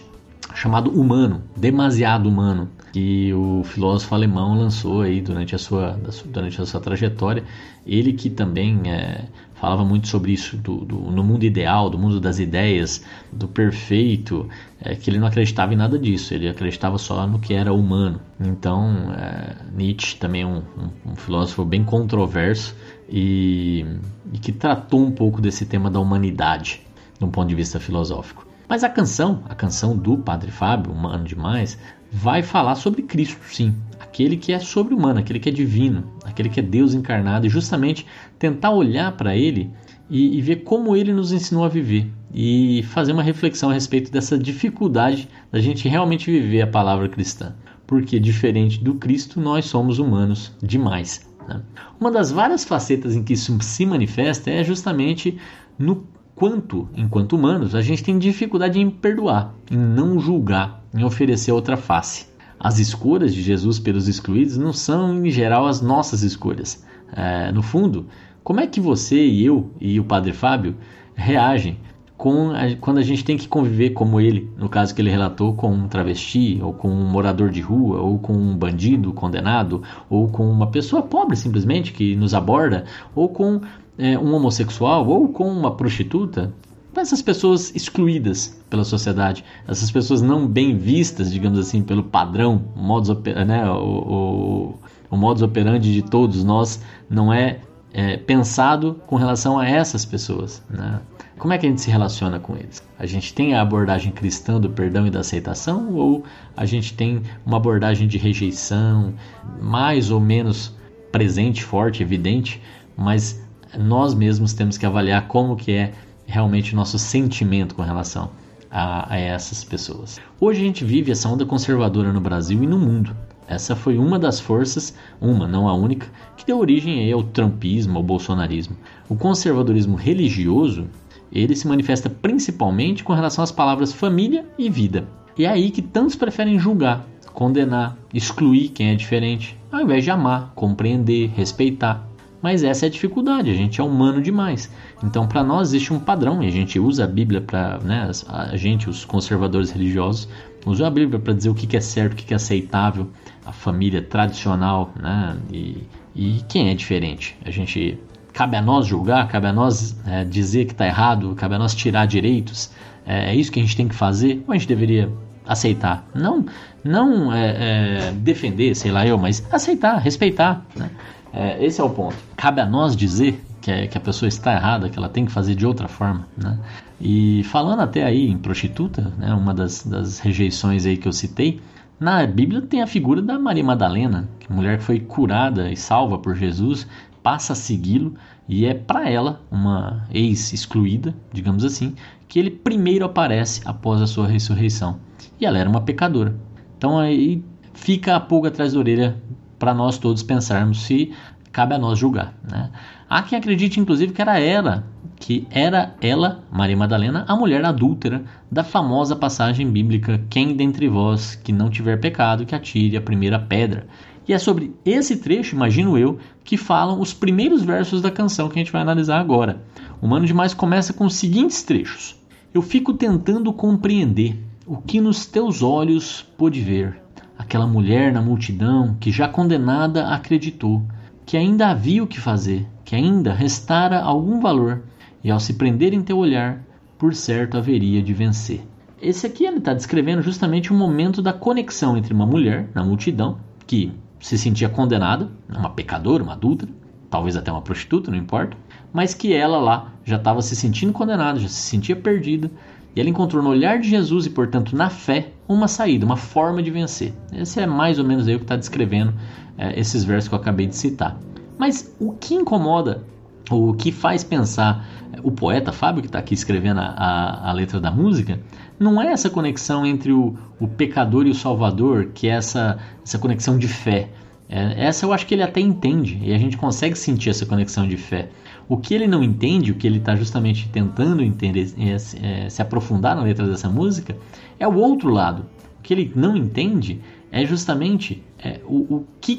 chamado 0.53 0.91
Humano, 0.91 1.41
Demasiado 1.55 2.27
Humano, 2.27 2.69
que 2.91 3.33
o 3.33 3.63
filósofo 3.63 4.15
alemão 4.15 4.53
lançou 4.59 5.01
aí 5.01 5.21
durante 5.21 5.55
a 5.55 5.57
sua, 5.57 5.97
durante 6.25 6.61
a 6.61 6.65
sua 6.65 6.81
trajetória. 6.81 7.45
Ele 7.87 8.11
que 8.11 8.29
também 8.29 8.81
é, 8.85 9.25
falava 9.59 9.83
muito 9.83 10.07
sobre 10.07 10.31
isso 10.31 10.55
do, 10.57 10.77
do, 10.85 10.95
no 10.95 11.23
mundo 11.23 11.43
ideal, 11.43 11.89
do 11.89 11.97
mundo 11.97 12.19
das 12.19 12.39
ideias, 12.39 13.03
do 13.31 13.47
perfeito, 13.47 14.47
é, 14.81 14.95
que 14.95 15.09
ele 15.09 15.19
não 15.19 15.27
acreditava 15.27 15.73
em 15.73 15.77
nada 15.77 15.99
disso, 15.99 16.33
ele 16.33 16.47
acreditava 16.47 16.97
só 16.97 17.27
no 17.27 17.39
que 17.39 17.53
era 17.53 17.73
humano. 17.73 18.21
Então, 18.39 19.13
é, 19.13 19.55
Nietzsche 19.75 20.15
também 20.15 20.43
é 20.43 20.45
um, 20.45 20.57
um, 20.57 21.11
um, 21.11 21.15
filósofo 21.15 21.65
bem 21.65 21.83
controverso 21.83 22.75
e, 23.09 23.85
e 24.31 24.37
que 24.39 24.53
tratou 24.53 25.05
um 25.05 25.11
pouco 25.11 25.41
desse 25.41 25.65
tema 25.65 25.91
da 25.91 25.99
humanidade, 25.99 26.81
de 27.17 27.25
um 27.25 27.29
ponto 27.29 27.49
de 27.49 27.55
vista 27.55 27.79
filosófico. 27.79 28.47
Mas 28.67 28.83
a 28.83 28.89
canção, 28.89 29.43
a 29.49 29.55
canção 29.55 29.97
do 29.97 30.17
Padre 30.17 30.51
Fábio, 30.51 30.93
Humano 30.93 31.25
Demais, 31.25 31.77
vai 32.11 32.41
falar 32.41 32.75
sobre 32.75 33.01
Cristo, 33.01 33.37
sim. 33.51 33.75
Aquele 34.09 34.35
que 34.35 34.51
é 34.51 34.59
sobre-humano, 34.59 35.19
aquele 35.19 35.39
que 35.39 35.49
é 35.49 35.51
divino, 35.51 36.03
aquele 36.25 36.49
que 36.49 36.59
é 36.59 36.63
Deus 36.63 36.95
encarnado, 36.95 37.45
e 37.45 37.49
justamente 37.49 38.07
tentar 38.39 38.71
olhar 38.71 39.15
para 39.15 39.37
ele 39.37 39.71
e, 40.09 40.35
e, 40.37 40.41
ver 40.41 40.57
como 40.63 40.95
ele 40.95 41.13
nos 41.13 41.31
ensinou 41.31 41.63
a 41.63 41.69
viver 41.69 42.11
e 42.33 42.83
fazer 42.89 43.13
uma 43.13 43.21
reflexão 43.21 43.69
a 43.69 43.73
respeito 43.73 44.11
dessa 44.11 44.37
dificuldade 44.37 45.29
da 45.51 45.59
gente 45.59 45.87
realmente 45.87 46.31
viver 46.31 46.63
a 46.63 46.67
palavra 46.67 47.07
cristã. 47.07 47.53
Porque, 47.85 48.19
diferente 48.19 48.83
do 48.83 48.95
Cristo, 48.95 49.39
nós 49.39 49.65
somos 49.65 49.99
humanos 49.99 50.51
demais. 50.61 51.29
Né? 51.47 51.61
Uma 51.99 52.11
das 52.11 52.31
várias 52.31 52.63
facetas 52.63 53.15
em 53.15 53.23
que 53.23 53.33
isso 53.33 53.55
se 53.61 53.85
manifesta 53.85 54.49
é 54.49 54.63
justamente 54.63 55.37
no 55.77 56.07
quanto, 56.33 56.89
enquanto 56.95 57.35
humanos, 57.35 57.75
a 57.75 57.81
gente 57.81 58.03
tem 58.03 58.17
dificuldade 58.17 58.79
em 58.79 58.89
perdoar, 58.89 59.53
em 59.69 59.77
não 59.77 60.19
julgar, 60.19 60.83
em 60.95 61.03
oferecer 61.03 61.51
outra 61.51 61.77
face. 61.77 62.28
As 62.59 62.77
escolhas 62.77 63.33
de 63.33 63.41
Jesus 63.41 63.79
pelos 63.79 64.07
excluídos 64.07 64.57
não 64.57 64.73
são, 64.73 65.25
em 65.25 65.29
geral, 65.31 65.65
as 65.65 65.81
nossas 65.81 66.23
escolhas. 66.23 66.85
É, 67.13 67.51
no 67.51 67.61
fundo, 67.61 68.05
como 68.43 68.59
é 68.59 68.67
que 68.67 68.81
você 68.81 69.25
e 69.25 69.45
eu 69.45 69.71
e 69.79 69.99
o 69.99 70.03
Padre 70.03 70.33
Fábio 70.33 70.75
reagem 71.15 71.77
a, 72.19 72.75
quando 72.81 72.97
a 72.97 73.01
gente 73.01 73.23
tem 73.23 73.37
que 73.37 73.47
conviver 73.47 73.91
como 73.91 74.19
ele, 74.19 74.51
no 74.57 74.67
caso 74.67 74.93
que 74.93 75.01
ele 75.01 75.09
relatou, 75.09 75.53
com 75.53 75.71
um 75.71 75.87
travesti, 75.87 76.59
ou 76.61 76.73
com 76.73 76.89
um 76.89 77.09
morador 77.09 77.49
de 77.49 77.61
rua, 77.61 78.01
ou 78.01 78.19
com 78.19 78.33
um 78.33 78.57
bandido 78.57 79.13
condenado, 79.13 79.81
ou 80.09 80.27
com 80.27 80.49
uma 80.49 80.67
pessoa 80.67 81.01
pobre 81.01 81.37
simplesmente 81.37 81.93
que 81.93 82.15
nos 82.17 82.33
aborda, 82.33 82.83
ou 83.15 83.29
com 83.29 83.61
é, 83.97 84.17
um 84.19 84.33
homossexual 84.33 85.07
ou 85.07 85.29
com 85.29 85.49
uma 85.49 85.75
prostituta, 85.75 86.53
essas 86.95 87.21
pessoas 87.21 87.73
excluídas 87.75 88.59
pela 88.69 88.83
sociedade, 88.83 89.43
essas 89.67 89.91
pessoas 89.91 90.21
não 90.21 90.47
bem 90.47 90.77
vistas, 90.77 91.31
digamos 91.31 91.59
assim, 91.59 91.81
pelo 91.81 92.03
padrão, 92.03 92.63
modus 92.75 93.09
né, 93.45 93.69
o, 93.69 93.75
o, 93.75 94.79
o 95.11 95.17
modus 95.17 95.43
operandi 95.43 95.93
de 95.93 96.01
todos 96.01 96.43
nós 96.43 96.81
não 97.09 97.31
é, 97.31 97.59
é, 97.93 98.17
pensado 98.17 99.01
com 99.05 99.15
relação 99.15 99.59
a 99.59 99.67
essas 99.67 100.03
pessoas. 100.03 100.63
Né? 100.69 100.99
Como 101.37 101.53
é 101.53 101.57
que 101.57 101.65
a 101.65 101.69
gente 101.69 101.81
se 101.81 101.89
relaciona 101.89 102.39
com 102.39 102.57
eles? 102.57 102.83
A 102.97 103.05
gente 103.05 103.33
tem 103.33 103.53
a 103.53 103.61
abordagem 103.61 104.11
cristã 104.11 104.59
do 104.59 104.69
perdão 104.69 105.07
e 105.07 105.09
da 105.09 105.21
aceitação 105.21 105.93
ou 105.93 106.23
a 106.57 106.65
gente 106.65 106.93
tem 106.93 107.21
uma 107.45 107.57
abordagem 107.57 108.07
de 108.07 108.17
rejeição, 108.17 109.13
mais 109.61 110.11
ou 110.11 110.19
menos 110.19 110.75
presente, 111.11 111.63
forte, 111.63 112.03
evidente, 112.03 112.61
mas 112.97 113.41
nós 113.77 114.13
mesmos 114.13 114.53
temos 114.53 114.77
que 114.77 114.85
avaliar 114.85 115.27
como 115.27 115.55
que 115.55 115.71
é 115.71 115.93
realmente 116.29 116.73
o 116.73 116.75
nosso 116.75 116.99
sentimento 116.99 117.73
com 117.73 117.81
relação 117.81 118.29
a, 118.69 119.13
a, 119.13 119.17
essas 119.17 119.63
pessoas. 119.63 120.19
Hoje 120.39 120.61
a 120.61 120.63
gente 120.63 120.85
vive 120.85 121.11
essa 121.11 121.27
onda 121.27 121.45
conservadora 121.45 122.13
no 122.13 122.21
Brasil 122.21 122.63
e 122.63 122.67
no 122.67 122.77
mundo. 122.77 123.15
Essa 123.47 123.75
foi 123.75 123.97
uma 123.97 124.19
das 124.19 124.39
forças, 124.39 124.93
uma, 125.19 125.47
não 125.47 125.67
a 125.67 125.73
única, 125.73 126.07
que 126.37 126.45
deu 126.45 126.59
origem 126.59 127.11
ao 127.11 127.23
trumpismo, 127.23 127.97
ao 127.97 128.03
bolsonarismo. 128.03 128.77
O 129.09 129.15
conservadorismo 129.15 129.95
religioso, 129.95 130.87
ele 131.31 131.55
se 131.55 131.67
manifesta 131.67 132.11
principalmente 132.11 133.03
com 133.03 133.13
relação 133.13 133.43
às 133.43 133.51
palavras 133.51 133.91
família 133.91 134.45
e 134.55 134.69
vida. 134.69 135.07
E 135.35 135.45
é 135.45 135.49
aí 135.49 135.71
que 135.71 135.81
tantos 135.81 136.15
preferem 136.15 136.59
julgar, 136.59 137.07
condenar, 137.33 137.97
excluir 138.13 138.69
quem 138.69 138.91
é 138.91 138.95
diferente, 138.95 139.57
ao 139.71 139.81
invés 139.81 140.03
de 140.03 140.11
amar, 140.11 140.51
compreender, 140.53 141.31
respeitar. 141.35 142.07
Mas 142.41 142.63
essa 142.63 142.85
é 142.85 142.87
a 142.87 142.91
dificuldade, 142.91 143.49
a 143.49 143.53
gente 143.53 143.81
é 143.81 143.83
humano 143.83 144.21
demais. 144.21 144.71
Então, 145.03 145.27
para 145.27 145.43
nós 145.43 145.69
existe 145.69 145.93
um 145.93 145.99
padrão, 145.99 146.43
e 146.43 146.47
a 146.47 146.51
gente 146.51 146.77
usa 146.77 147.05
a 147.05 147.07
Bíblia 147.07 147.39
para, 147.39 147.79
né, 147.79 148.11
a 148.27 148.57
gente, 148.57 148.89
os 148.89 149.05
conservadores 149.05 149.71
religiosos, 149.71 150.27
usa 150.65 150.87
a 150.87 150.89
Bíblia 150.89 151.19
para 151.19 151.33
dizer 151.33 151.49
o 151.49 151.53
que 151.53 151.75
é 151.75 151.79
certo, 151.79 152.13
o 152.13 152.15
que 152.15 152.33
é 152.33 152.35
aceitável, 152.35 153.09
a 153.45 153.51
família 153.51 154.01
tradicional, 154.01 154.91
né, 155.01 155.37
e, 155.51 155.83
e 156.15 156.43
quem 156.49 156.69
é 156.69 156.73
diferente. 156.73 157.37
A 157.45 157.51
gente 157.51 157.97
cabe 158.33 158.57
a 158.57 158.61
nós 158.61 158.85
julgar, 158.85 159.27
cabe 159.27 159.47
a 159.47 159.53
nós 159.53 159.97
é, 160.05 160.23
dizer 160.25 160.65
que 160.65 160.73
está 160.73 160.85
errado, 160.85 161.33
cabe 161.35 161.55
a 161.55 161.59
nós 161.59 161.73
tirar 161.73 162.05
direitos. 162.05 162.71
É, 163.05 163.31
é, 163.31 163.35
isso 163.35 163.51
que 163.51 163.59
a 163.59 163.63
gente 163.63 163.75
tem 163.75 163.87
que 163.87 163.95
fazer, 163.95 164.43
ou 164.47 164.53
a 164.53 164.57
gente 164.57 164.67
deveria 164.67 165.09
aceitar? 165.45 166.07
Não, 166.13 166.45
não 166.83 167.33
é, 167.33 168.09
é 168.09 168.11
defender, 168.11 168.75
sei 168.75 168.91
lá 168.91 169.05
eu, 169.07 169.17
mas 169.17 169.45
aceitar, 169.51 169.97
respeitar, 169.97 170.65
né? 170.75 170.89
É, 171.31 171.63
esse 171.63 171.79
é 171.79 171.83
o 171.83 171.89
ponto. 171.89 172.15
Cabe 172.35 172.59
a 172.59 172.65
nós 172.65 172.95
dizer 172.95 173.39
que, 173.61 173.71
é, 173.71 173.87
que 173.87 173.97
a 173.97 174.01
pessoa 174.01 174.27
está 174.27 174.53
errada, 174.53 174.89
que 174.89 174.97
ela 174.97 175.09
tem 175.09 175.25
que 175.25 175.31
fazer 175.31 175.55
de 175.55 175.65
outra 175.65 175.87
forma, 175.87 176.27
né? 176.37 176.57
E 176.99 177.43
falando 177.45 177.81
até 177.81 178.03
aí 178.03 178.29
em 178.29 178.37
prostituta, 178.37 179.13
né, 179.17 179.33
uma 179.33 179.53
das, 179.53 179.85
das 179.85 180.19
rejeições 180.19 180.85
aí 180.85 180.97
que 180.97 181.07
eu 181.07 181.13
citei, 181.13 181.61
na 181.99 182.25
Bíblia 182.25 182.61
tem 182.61 182.81
a 182.81 182.87
figura 182.87 183.21
da 183.21 183.37
Maria 183.37 183.63
Madalena, 183.63 184.29
que 184.39 184.51
mulher 184.51 184.77
que 184.77 184.83
foi 184.83 184.99
curada 184.99 185.71
e 185.71 185.75
salva 185.75 186.17
por 186.17 186.35
Jesus, 186.35 186.87
passa 187.21 187.53
a 187.53 187.55
segui-lo 187.55 188.15
e 188.47 188.65
é 188.65 188.73
para 188.73 189.09
ela, 189.09 189.41
uma 189.51 190.07
ex-excluída, 190.11 191.13
digamos 191.31 191.63
assim, 191.63 191.95
que 192.27 192.39
ele 192.39 192.49
primeiro 192.49 193.05
aparece 193.05 193.61
após 193.65 194.01
a 194.01 194.07
sua 194.07 194.27
ressurreição. 194.27 194.99
E 195.39 195.45
ela 195.45 195.57
era 195.57 195.69
uma 195.69 195.81
pecadora. 195.81 196.35
Então 196.77 196.97
aí 196.97 197.43
fica 197.73 198.15
a 198.15 198.19
pulga 198.19 198.49
atrás 198.49 198.73
da 198.73 198.79
orelha 198.79 199.21
para 199.57 199.73
nós 199.73 199.97
todos 199.97 200.23
pensarmos 200.23 200.81
se 200.81 201.13
cabe 201.51 201.75
a 201.75 201.77
nós 201.77 201.99
julgar. 201.99 202.33
Né? 202.49 202.71
Há 203.09 203.23
quem 203.23 203.37
acredite, 203.37 203.79
inclusive, 203.79 204.13
que 204.13 204.21
era 204.21 204.39
ela, 204.39 204.85
que 205.15 205.47
era 205.49 205.95
ela, 205.99 206.43
Maria 206.51 206.77
Madalena, 206.77 207.25
a 207.27 207.35
mulher 207.35 207.65
adúltera 207.65 208.23
da 208.51 208.63
famosa 208.63 209.15
passagem 209.15 209.69
bíblica: 209.69 210.21
Quem 210.29 210.55
dentre 210.55 210.87
vós 210.87 211.35
que 211.35 211.51
não 211.51 211.69
tiver 211.69 211.99
pecado, 211.99 212.45
que 212.45 212.53
atire 212.53 212.95
a 212.95 213.01
primeira 213.01 213.39
pedra. 213.39 213.87
E 214.27 214.33
é 214.33 214.37
sobre 214.37 214.75
esse 214.85 215.17
trecho, 215.17 215.55
imagino 215.55 215.97
eu, 215.97 216.19
que 216.43 216.55
falam 216.55 217.01
os 217.01 217.13
primeiros 217.13 217.63
versos 217.63 218.01
da 218.01 218.11
canção 218.11 218.47
que 218.47 218.59
a 218.59 218.61
gente 218.61 218.71
vai 218.71 218.81
analisar 218.81 219.19
agora. 219.19 219.63
O 219.99 220.07
Mano 220.07 220.27
Demais 220.27 220.53
começa 220.53 220.93
com 220.93 221.05
os 221.05 221.15
seguintes 221.15 221.63
trechos: 221.63 222.15
Eu 222.53 222.61
fico 222.61 222.93
tentando 222.93 223.51
compreender 223.51 224.37
o 224.67 224.77
que 224.77 225.01
nos 225.01 225.25
teus 225.25 225.63
olhos 225.63 226.21
pôde 226.37 226.61
ver 226.61 227.01
Aquela 227.39 227.65
mulher 227.65 228.11
na 228.11 228.21
multidão 228.21 228.97
que 228.99 229.13
já 229.13 229.25
condenada 229.25 230.09
acreditou 230.09 230.83
que 231.25 231.37
ainda 231.37 231.69
havia 231.69 232.03
o 232.03 232.07
que 232.07 232.19
fazer, 232.19 232.67
que 232.89 232.95
ainda 232.95 233.31
restara 233.31 234.01
algum 234.01 234.39
valor 234.39 234.81
e 235.23 235.29
ao 235.29 235.39
se 235.39 235.53
prender 235.53 235.93
em 235.93 236.01
teu 236.01 236.17
olhar, 236.17 236.63
por 236.97 237.13
certo 237.13 237.55
haveria 237.55 238.01
de 238.01 238.15
vencer. 238.15 238.63
Esse 238.99 239.27
aqui 239.27 239.45
ele 239.45 239.59
está 239.59 239.75
descrevendo 239.75 240.23
justamente 240.23 240.73
o 240.73 240.75
momento 240.75 241.21
da 241.21 241.31
conexão 241.31 241.95
entre 241.95 242.11
uma 242.15 242.25
mulher 242.25 242.67
na 242.73 242.83
multidão 242.83 243.37
que 243.67 243.91
se 244.19 244.39
sentia 244.39 244.67
condenada, 244.69 245.29
uma 245.47 245.69
pecadora, 245.69 246.23
uma 246.23 246.33
adulta, 246.33 246.67
talvez 247.11 247.37
até 247.37 247.51
uma 247.51 247.61
prostituta, 247.61 248.09
não 248.09 248.17
importa, 248.17 248.57
mas 248.91 249.13
que 249.13 249.35
ela 249.35 249.59
lá 249.59 249.93
já 250.03 250.15
estava 250.15 250.41
se 250.41 250.55
sentindo 250.55 250.91
condenada, 250.91 251.37
já 251.37 251.47
se 251.47 251.61
sentia 251.61 251.95
perdida, 251.95 252.49
e 252.95 252.99
ela 252.99 253.07
encontrou 253.07 253.43
no 253.43 253.49
olhar 253.49 253.77
de 253.77 253.87
Jesus 253.87 254.25
e, 254.25 254.31
portanto, 254.31 254.75
na 254.75 254.89
fé, 254.89 255.33
uma 255.47 255.67
saída, 255.67 256.07
uma 256.07 256.17
forma 256.17 256.63
de 256.63 256.71
vencer. 256.71 257.13
Esse 257.31 257.59
é 257.59 257.67
mais 257.67 257.99
ou 257.99 258.03
menos 258.05 258.27
aí 258.27 258.33
o 258.33 258.39
que 258.39 258.45
está 258.45 258.55
descrevendo 258.55 259.13
é, 259.59 259.79
esses 259.79 260.03
versos 260.03 260.27
que 260.27 260.33
eu 260.33 260.39
acabei 260.39 260.65
de 260.65 260.75
citar. 260.75 261.15
Mas 261.59 261.93
o 261.99 262.13
que 262.13 262.35
incomoda, 262.35 263.03
o 263.51 263.73
que 263.73 263.91
faz 263.91 264.23
pensar 264.23 264.87
o 265.21 265.29
poeta 265.29 265.73
Fábio, 265.73 266.01
que 266.01 266.07
está 266.07 266.19
aqui 266.19 266.33
escrevendo 266.33 266.79
a, 266.79 266.85
a, 266.85 267.49
a, 267.49 267.51
letra 267.51 267.81
da 267.81 267.91
música, 267.91 268.39
não 268.79 269.01
é 269.01 269.11
essa 269.11 269.29
conexão 269.29 269.85
entre 269.85 270.13
o, 270.13 270.37
o 270.57 270.69
pecador 270.69 271.27
e 271.27 271.31
o 271.31 271.35
salvador, 271.35 272.11
que 272.13 272.29
é 272.29 272.31
essa, 272.31 272.79
essa 273.03 273.19
conexão 273.19 273.57
de 273.57 273.67
fé. 273.67 274.07
É, 274.47 274.85
essa 274.85 275.05
eu 275.05 275.11
acho 275.11 275.27
que 275.27 275.35
ele 275.35 275.43
até 275.43 275.59
entende, 275.59 276.17
e 276.23 276.33
a 276.33 276.37
gente 276.37 276.55
consegue 276.55 276.97
sentir 276.97 277.29
essa 277.29 277.45
conexão 277.45 277.85
de 277.85 277.97
fé. 277.97 278.29
O 278.69 278.77
que 278.77 278.93
ele 278.93 279.07
não 279.07 279.21
entende, 279.21 279.73
o 279.73 279.75
que 279.75 279.85
ele 279.85 279.97
está 279.97 280.15
justamente 280.15 280.69
tentando 280.69 281.21
entender, 281.21 281.73
é, 281.77 282.45
é, 282.45 282.49
se 282.49 282.61
aprofundar 282.61 283.17
na 283.17 283.23
letra 283.23 283.45
dessa 283.45 283.67
música, 283.67 284.15
é 284.57 284.65
o 284.65 284.75
outro 284.75 285.09
lado. 285.09 285.45
O 285.77 285.81
que 285.83 285.93
ele 285.93 286.11
não 286.15 286.37
entende 286.37 287.01
é 287.31 287.45
justamente 287.45 288.23
é, 288.41 288.61
o, 288.63 288.95
o 288.95 289.07
que 289.19 289.35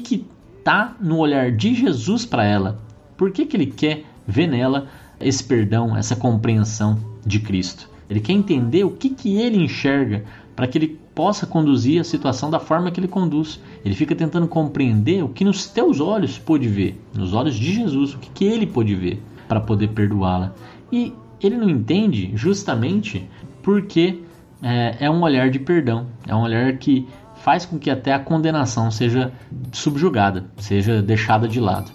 está 0.61 0.95
no 1.01 1.17
olhar 1.17 1.51
de 1.51 1.73
Jesus 1.73 2.25
para 2.25 2.45
ela. 2.45 2.79
Por 3.17 3.31
que, 3.31 3.45
que 3.45 3.57
ele 3.57 3.65
quer 3.65 4.03
ver 4.27 4.47
nela 4.47 4.87
esse 5.19 5.43
perdão, 5.43 5.95
essa 5.95 6.15
compreensão 6.15 6.97
de 7.25 7.39
Cristo. 7.39 7.89
Ele 8.09 8.19
quer 8.19 8.33
entender 8.33 8.83
o 8.83 8.91
que, 8.91 9.09
que 9.09 9.37
ele 9.37 9.57
enxerga 9.57 10.23
para 10.55 10.67
que 10.67 10.77
ele 10.77 10.99
possa 11.15 11.45
conduzir 11.45 11.99
a 11.99 12.03
situação 12.03 12.49
da 12.49 12.59
forma 12.59 12.91
que 12.91 12.99
ele 12.99 13.07
conduz. 13.07 13.59
Ele 13.85 13.95
fica 13.95 14.15
tentando 14.15 14.47
compreender 14.47 15.23
o 15.23 15.29
que 15.29 15.43
nos 15.43 15.67
teus 15.67 15.99
olhos 15.99 16.37
pôde 16.37 16.67
ver, 16.67 16.99
nos 17.13 17.33
olhos 17.33 17.55
de 17.55 17.73
Jesus, 17.73 18.13
o 18.13 18.19
que, 18.19 18.29
que 18.29 18.45
ele 18.45 18.65
pôde 18.65 18.95
ver 18.95 19.21
para 19.47 19.59
poder 19.59 19.89
perdoá-la. 19.89 20.53
E 20.91 21.13
ele 21.41 21.57
não 21.57 21.69
entende 21.69 22.31
justamente 22.35 23.27
porque 23.61 24.19
é, 24.61 24.97
é 25.05 25.09
um 25.09 25.21
olhar 25.21 25.49
de 25.49 25.59
perdão, 25.59 26.07
é 26.27 26.35
um 26.35 26.41
olhar 26.41 26.77
que 26.77 27.07
faz 27.43 27.65
com 27.65 27.77
que 27.79 27.89
até 27.89 28.13
a 28.13 28.19
condenação 28.19 28.91
seja 28.91 29.31
subjugada, 29.71 30.45
seja 30.57 31.01
deixada 31.01 31.47
de 31.47 31.59
lado. 31.59 31.91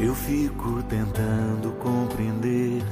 Eu 0.00 0.14
fico 0.14 0.82
tentando 0.84 1.72
compreender 1.80 2.82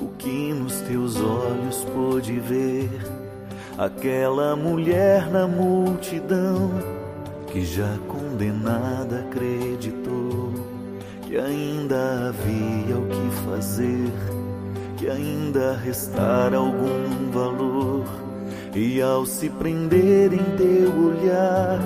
o 0.00 0.08
que 0.18 0.52
nos 0.52 0.80
teus 0.80 1.16
olhos 1.16 1.84
pôde 1.94 2.40
ver. 2.40 2.90
Aquela 3.76 4.54
mulher 4.54 5.28
na 5.30 5.46
multidão 5.48 5.73
ainda 15.74 15.76
restara 15.76 16.56
algum 16.56 17.30
valor. 17.30 18.04
E 18.74 19.00
ao 19.00 19.26
se 19.26 19.48
prender 19.50 20.32
em 20.32 20.56
teu 20.56 20.92
olhar, 21.06 21.80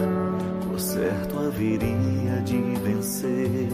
por 0.62 0.78
certo 0.78 1.38
haveria 1.38 2.40
de 2.44 2.56
vencer. 2.82 3.68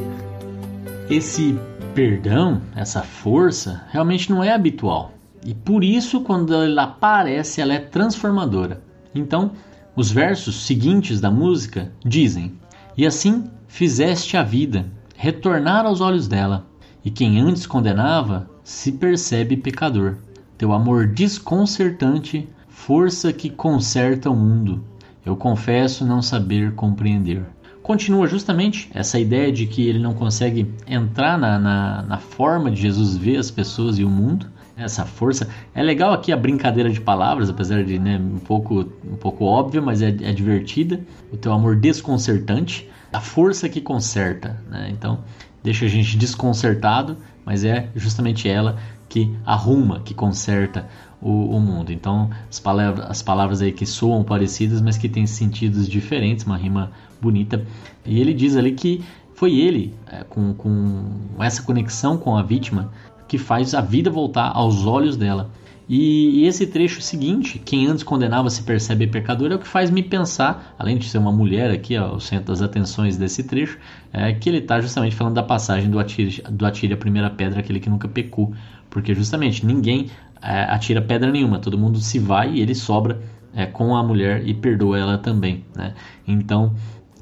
Esse 1.09 1.59
perdão, 1.95 2.61
essa 2.75 3.03
força, 3.03 3.85
realmente 3.91 4.31
não 4.31 4.43
é 4.43 4.53
habitual. 4.53 5.13
E 5.45 5.55
por 5.55 5.85
isso, 5.85 6.23
quando 6.23 6.55
ela 6.55 6.85
aparece, 6.85 7.61
ela 7.61 7.75
é 7.75 7.79
transformadora. 7.79 8.83
Então, 9.15 9.53
os 9.95 10.11
versos 10.11 10.67
seguintes 10.67 11.21
da 11.21 11.31
música 11.31 11.93
dizem: 12.05 12.55
E 12.97 13.07
assim 13.07 13.45
fizeste 13.69 14.37
a 14.37 14.43
vida 14.43 14.87
retornar 15.17 15.87
aos 15.87 16.01
olhos 16.01 16.27
dela, 16.27 16.67
e 17.05 17.11
quem 17.11 17.41
antes 17.41 17.67
condenava 17.67 18.49
se 18.63 18.93
percebe 18.93 19.57
pecador. 19.57 20.17
Teu 20.57 20.73
amor 20.73 21.07
desconcertante, 21.07 22.49
força 22.69 23.33
que 23.33 23.51
conserta 23.51 24.31
o 24.31 24.37
mundo. 24.37 24.83
Eu 25.25 25.37
confesso 25.37 26.05
não 26.05 26.23
saber 26.23 26.75
compreender 26.75 27.45
continua 27.85 28.27
justamente 28.27 28.91
essa 28.95 29.21
ideia 29.21 29.53
de 29.53 29.67
que 29.67 29.87
ele 29.87 29.99
não 29.99 30.15
consegue 30.15 30.67
entrar 30.87 31.39
na, 31.39 31.59
na, 31.59 32.03
na, 32.03 32.19
forma 32.19 32.71
de 32.71 32.81
Jesus 32.81 33.15
ver 33.15 33.37
as 33.37 33.51
pessoas 33.51 33.99
e 33.99 34.05
o 34.05 34.09
mundo. 34.09 34.51
Essa 34.77 35.05
força. 35.05 35.49
É 35.73 35.83
legal 35.83 36.13
aqui 36.13 36.33
a 36.33 36.37
brincadeira 36.37 36.91
de 36.91 37.01
palavras, 37.01 37.49
apesar 37.49 37.85
de 37.85 37.97
né, 37.97 38.19
um, 38.19 38.39
pouco, 38.39 38.91
um 39.05 39.15
pouco 39.15 39.45
óbvia, 39.45 39.81
mas 39.81 40.03
é, 40.03 40.09
é 40.09 40.33
divertida. 40.33 40.99
O 41.31 41.37
teu 41.37 41.53
amor 41.53 41.77
desconcertante, 41.77 42.89
a 43.13 43.21
força 43.21 43.69
que 43.69 43.81
conserta. 43.81 44.61
Né? 44.69 44.89
Então, 44.91 45.21
deixa 45.65 45.87
a 45.87 45.89
gente 45.89 46.19
desconcertado, 46.19 47.17
mas 47.45 47.65
é 47.65 47.89
justamente 47.97 48.49
ela 48.49 48.77
que 49.09 49.35
arruma, 49.47 50.01
que 50.01 50.13
conserta 50.13 50.87
o, 51.23 51.57
o, 51.57 51.61
mundo. 51.61 51.91
Então, 51.91 52.31
as 52.51 52.61
palavras, 52.61 53.07
as 53.09 53.23
palavras 53.23 53.63
aí 53.63 53.73
que 53.73 53.87
soam 53.87 54.23
parecidas, 54.23 54.83
mas 54.83 54.99
que 54.99 55.09
têm 55.09 55.27
sentidos 55.27 55.89
diferentes, 55.89 56.45
uma 56.45 56.59
rima 56.59 56.93
bonita. 57.21 57.67
E 58.05 58.21
ele 58.21 58.35
diz 58.35 58.57
ali 58.57 58.73
que 58.73 59.03
foi 59.35 59.55
ele, 59.55 59.95
é, 60.07 60.23
com, 60.25 60.53
com 60.53 61.07
essa 61.41 61.63
conexão 61.63 62.19
com 62.19 62.37
a 62.37 62.43
vítima, 62.43 62.93
que 63.27 63.39
faz 63.39 63.75
a 63.75 63.81
vida 63.81 64.11
voltar 64.11 64.53
aos 64.55 64.85
olhos 64.85 65.17
dela. 65.17 65.51
E, 65.89 66.47
esse 66.47 66.67
trecho 66.67 67.03
seguinte, 67.03 67.59
quem 67.59 67.87
antes 67.87 68.03
condenava 68.03 68.49
se 68.49 68.63
percebe 68.63 69.07
pecador, 69.07 69.53
é 69.53 69.55
o 69.55 69.59
que 69.59 69.69
faz 69.69 69.91
me 69.91 70.03
pensar, 70.03 70.75
além 70.79 70.97
de 70.97 71.09
ser 71.09 71.19
uma 71.19 71.31
mulher 71.33 71.71
aqui, 71.71 71.97
ó, 71.99 72.15
o 72.15 72.21
centro 72.21 72.47
das 72.47 72.63
atenções 72.63 73.19
desse 73.19 73.43
trecho, 73.43 73.79
é 74.13 74.33
que 74.33 74.49
ele 74.49 74.59
está 74.59 74.81
justamente 74.81 75.15
falando 75.15 75.35
da 75.35 75.43
passagem 75.43 75.91
do 75.91 75.99
atire, 75.99 76.43
do 76.51 76.65
atire 76.65 76.95
a 76.95 76.97
primeira 76.97 77.29
pedra, 77.29 77.61
aquele 77.61 77.81
que 77.81 77.91
nunca 77.91 78.09
pecou. 78.09 78.55
Porque 78.89 79.15
justamente 79.15 79.67
ninguém 79.67 80.11
é, 80.41 80.63
atira 80.65 81.03
pedra 81.03 81.31
nenhuma, 81.31 81.59
todo 81.59 81.77
mundo 81.77 81.99
se 81.99 82.19
vai 82.19 82.53
e 82.55 82.61
ele 82.61 82.75
sobra 82.75 83.21
é, 83.55 83.67
com 83.67 83.95
a 83.97 84.03
mulher 84.03 84.47
e 84.47 84.55
perdoa 84.55 84.99
ela 84.99 85.19
também. 85.19 85.65
Né? 85.75 85.95
Então 86.27 86.75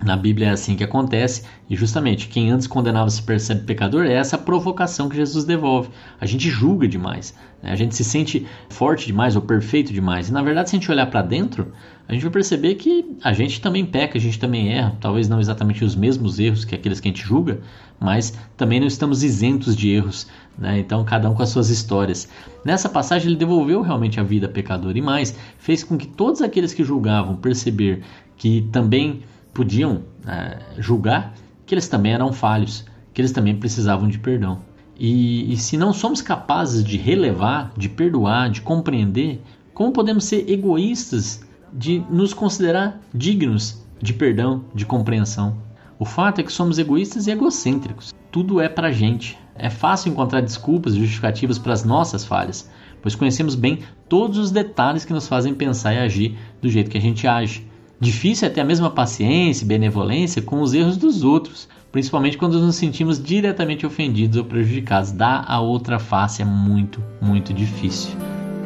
na 0.04 0.16
Bíblia 0.16 0.48
é 0.48 0.50
assim 0.50 0.74
que 0.74 0.84
acontece, 0.84 1.44
e 1.70 1.76
justamente 1.76 2.28
quem 2.28 2.50
antes 2.50 2.66
condenava 2.66 3.08
se 3.08 3.22
percebe 3.22 3.62
pecador 3.62 4.04
é 4.04 4.12
essa 4.12 4.36
provocação 4.36 5.08
que 5.08 5.16
Jesus 5.16 5.44
devolve. 5.44 5.90
A 6.20 6.26
gente 6.26 6.50
julga 6.50 6.88
demais, 6.88 7.34
né? 7.62 7.70
a 7.70 7.76
gente 7.76 7.94
se 7.94 8.04
sente 8.04 8.46
forte 8.68 9.06
demais 9.06 9.36
ou 9.36 9.42
perfeito 9.42 9.92
demais, 9.92 10.28
e 10.28 10.32
na 10.32 10.42
verdade, 10.42 10.70
se 10.70 10.76
a 10.76 10.78
gente 10.78 10.90
olhar 10.90 11.06
para 11.06 11.22
dentro, 11.22 11.72
a 12.08 12.12
gente 12.12 12.22
vai 12.22 12.32
perceber 12.32 12.74
que 12.74 13.16
a 13.22 13.32
gente 13.32 13.60
também 13.60 13.86
peca, 13.86 14.18
a 14.18 14.20
gente 14.20 14.38
também 14.38 14.72
erra, 14.72 14.96
talvez 15.00 15.28
não 15.28 15.40
exatamente 15.40 15.84
os 15.84 15.94
mesmos 15.94 16.38
erros 16.38 16.64
que 16.64 16.74
aqueles 16.74 17.00
que 17.00 17.08
a 17.08 17.10
gente 17.10 17.24
julga, 17.24 17.60
mas 17.98 18.36
também 18.56 18.80
não 18.80 18.86
estamos 18.86 19.22
isentos 19.22 19.76
de 19.76 19.90
erros, 19.90 20.26
né? 20.58 20.80
então 20.80 21.04
cada 21.04 21.30
um 21.30 21.34
com 21.34 21.42
as 21.42 21.48
suas 21.48 21.70
histórias. 21.70 22.28
Nessa 22.64 22.88
passagem, 22.88 23.28
ele 23.28 23.36
devolveu 23.36 23.80
realmente 23.82 24.18
a 24.18 24.22
vida 24.22 24.48
pecador 24.48 24.96
e 24.96 25.00
mais, 25.00 25.34
fez 25.58 25.84
com 25.84 25.96
que 25.96 26.06
todos 26.06 26.42
aqueles 26.42 26.74
que 26.74 26.82
julgavam 26.82 27.36
perceber 27.36 28.02
que 28.36 28.68
também 28.72 29.22
podiam 29.52 30.02
é, 30.26 30.58
julgar 30.78 31.34
que 31.66 31.74
eles 31.74 31.88
também 31.88 32.12
eram 32.12 32.32
falhos, 32.32 32.84
que 33.14 33.20
eles 33.20 33.32
também 33.32 33.56
precisavam 33.56 34.08
de 34.08 34.18
perdão. 34.18 34.60
E, 34.98 35.52
e 35.52 35.56
se 35.56 35.76
não 35.76 35.92
somos 35.92 36.20
capazes 36.20 36.84
de 36.84 36.96
relevar, 36.96 37.72
de 37.76 37.88
perdoar, 37.88 38.50
de 38.50 38.60
compreender, 38.60 39.42
como 39.74 39.92
podemos 39.92 40.24
ser 40.24 40.48
egoístas 40.50 41.44
de 41.72 42.04
nos 42.10 42.34
considerar 42.34 43.00
dignos 43.12 43.82
de 44.00 44.12
perdão, 44.12 44.64
de 44.74 44.84
compreensão? 44.84 45.56
O 45.98 46.04
fato 46.04 46.40
é 46.40 46.44
que 46.44 46.52
somos 46.52 46.78
egoístas 46.78 47.26
e 47.26 47.30
egocêntricos. 47.30 48.12
Tudo 48.30 48.60
é 48.60 48.68
pra 48.68 48.90
gente. 48.90 49.38
É 49.54 49.70
fácil 49.70 50.10
encontrar 50.10 50.40
desculpas 50.40 50.94
e 50.94 51.00
justificativas 51.00 51.58
para 51.58 51.72
as 51.72 51.84
nossas 51.84 52.24
falhas, 52.24 52.70
pois 53.00 53.14
conhecemos 53.14 53.54
bem 53.54 53.80
todos 54.08 54.38
os 54.38 54.50
detalhes 54.50 55.04
que 55.04 55.12
nos 55.12 55.28
fazem 55.28 55.54
pensar 55.54 55.94
e 55.94 55.98
agir 55.98 56.38
do 56.60 56.68
jeito 56.68 56.90
que 56.90 56.98
a 56.98 57.00
gente 57.00 57.26
age. 57.26 57.66
Difícil 58.02 58.48
é 58.48 58.50
ter 58.50 58.62
a 58.62 58.64
mesma 58.64 58.90
paciência 58.90 59.62
e 59.62 59.68
benevolência 59.68 60.42
com 60.42 60.60
os 60.60 60.74
erros 60.74 60.96
dos 60.96 61.22
outros, 61.22 61.68
principalmente 61.92 62.36
quando 62.36 62.58
nos 62.58 62.74
sentimos 62.74 63.22
diretamente 63.22 63.86
ofendidos 63.86 64.36
ou 64.36 64.44
prejudicados. 64.44 65.12
Dar 65.12 65.44
a 65.46 65.60
outra 65.60 66.00
face 66.00 66.42
é 66.42 66.44
muito, 66.44 67.00
muito 67.20 67.54
difícil. 67.54 68.10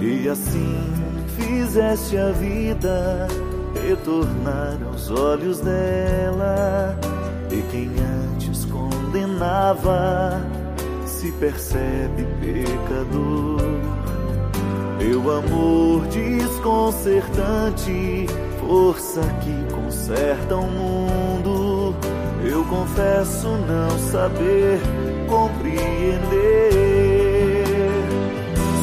E 0.00 0.26
assim 0.26 0.74
fizeste 1.36 2.16
a 2.16 2.32
vida 2.32 3.28
retornar 3.86 4.78
aos 4.90 5.10
olhos 5.10 5.60
dela, 5.60 6.98
e 7.52 7.60
quem 7.70 7.90
antes 8.32 8.64
condenava 8.64 10.40
se 11.04 11.30
percebe 11.32 12.26
pecador. 12.40 13.60
Teu 14.98 15.30
amor 15.30 16.06
desconcertante, 16.06 18.24
força 18.66 19.22
que 19.42 19.74
conserta 19.74 20.56
o 20.56 20.66
mundo. 20.66 21.94
Eu 22.44 22.64
confesso 22.64 23.46
não 23.46 23.90
saber 24.10 24.80
compreender. 25.28 26.66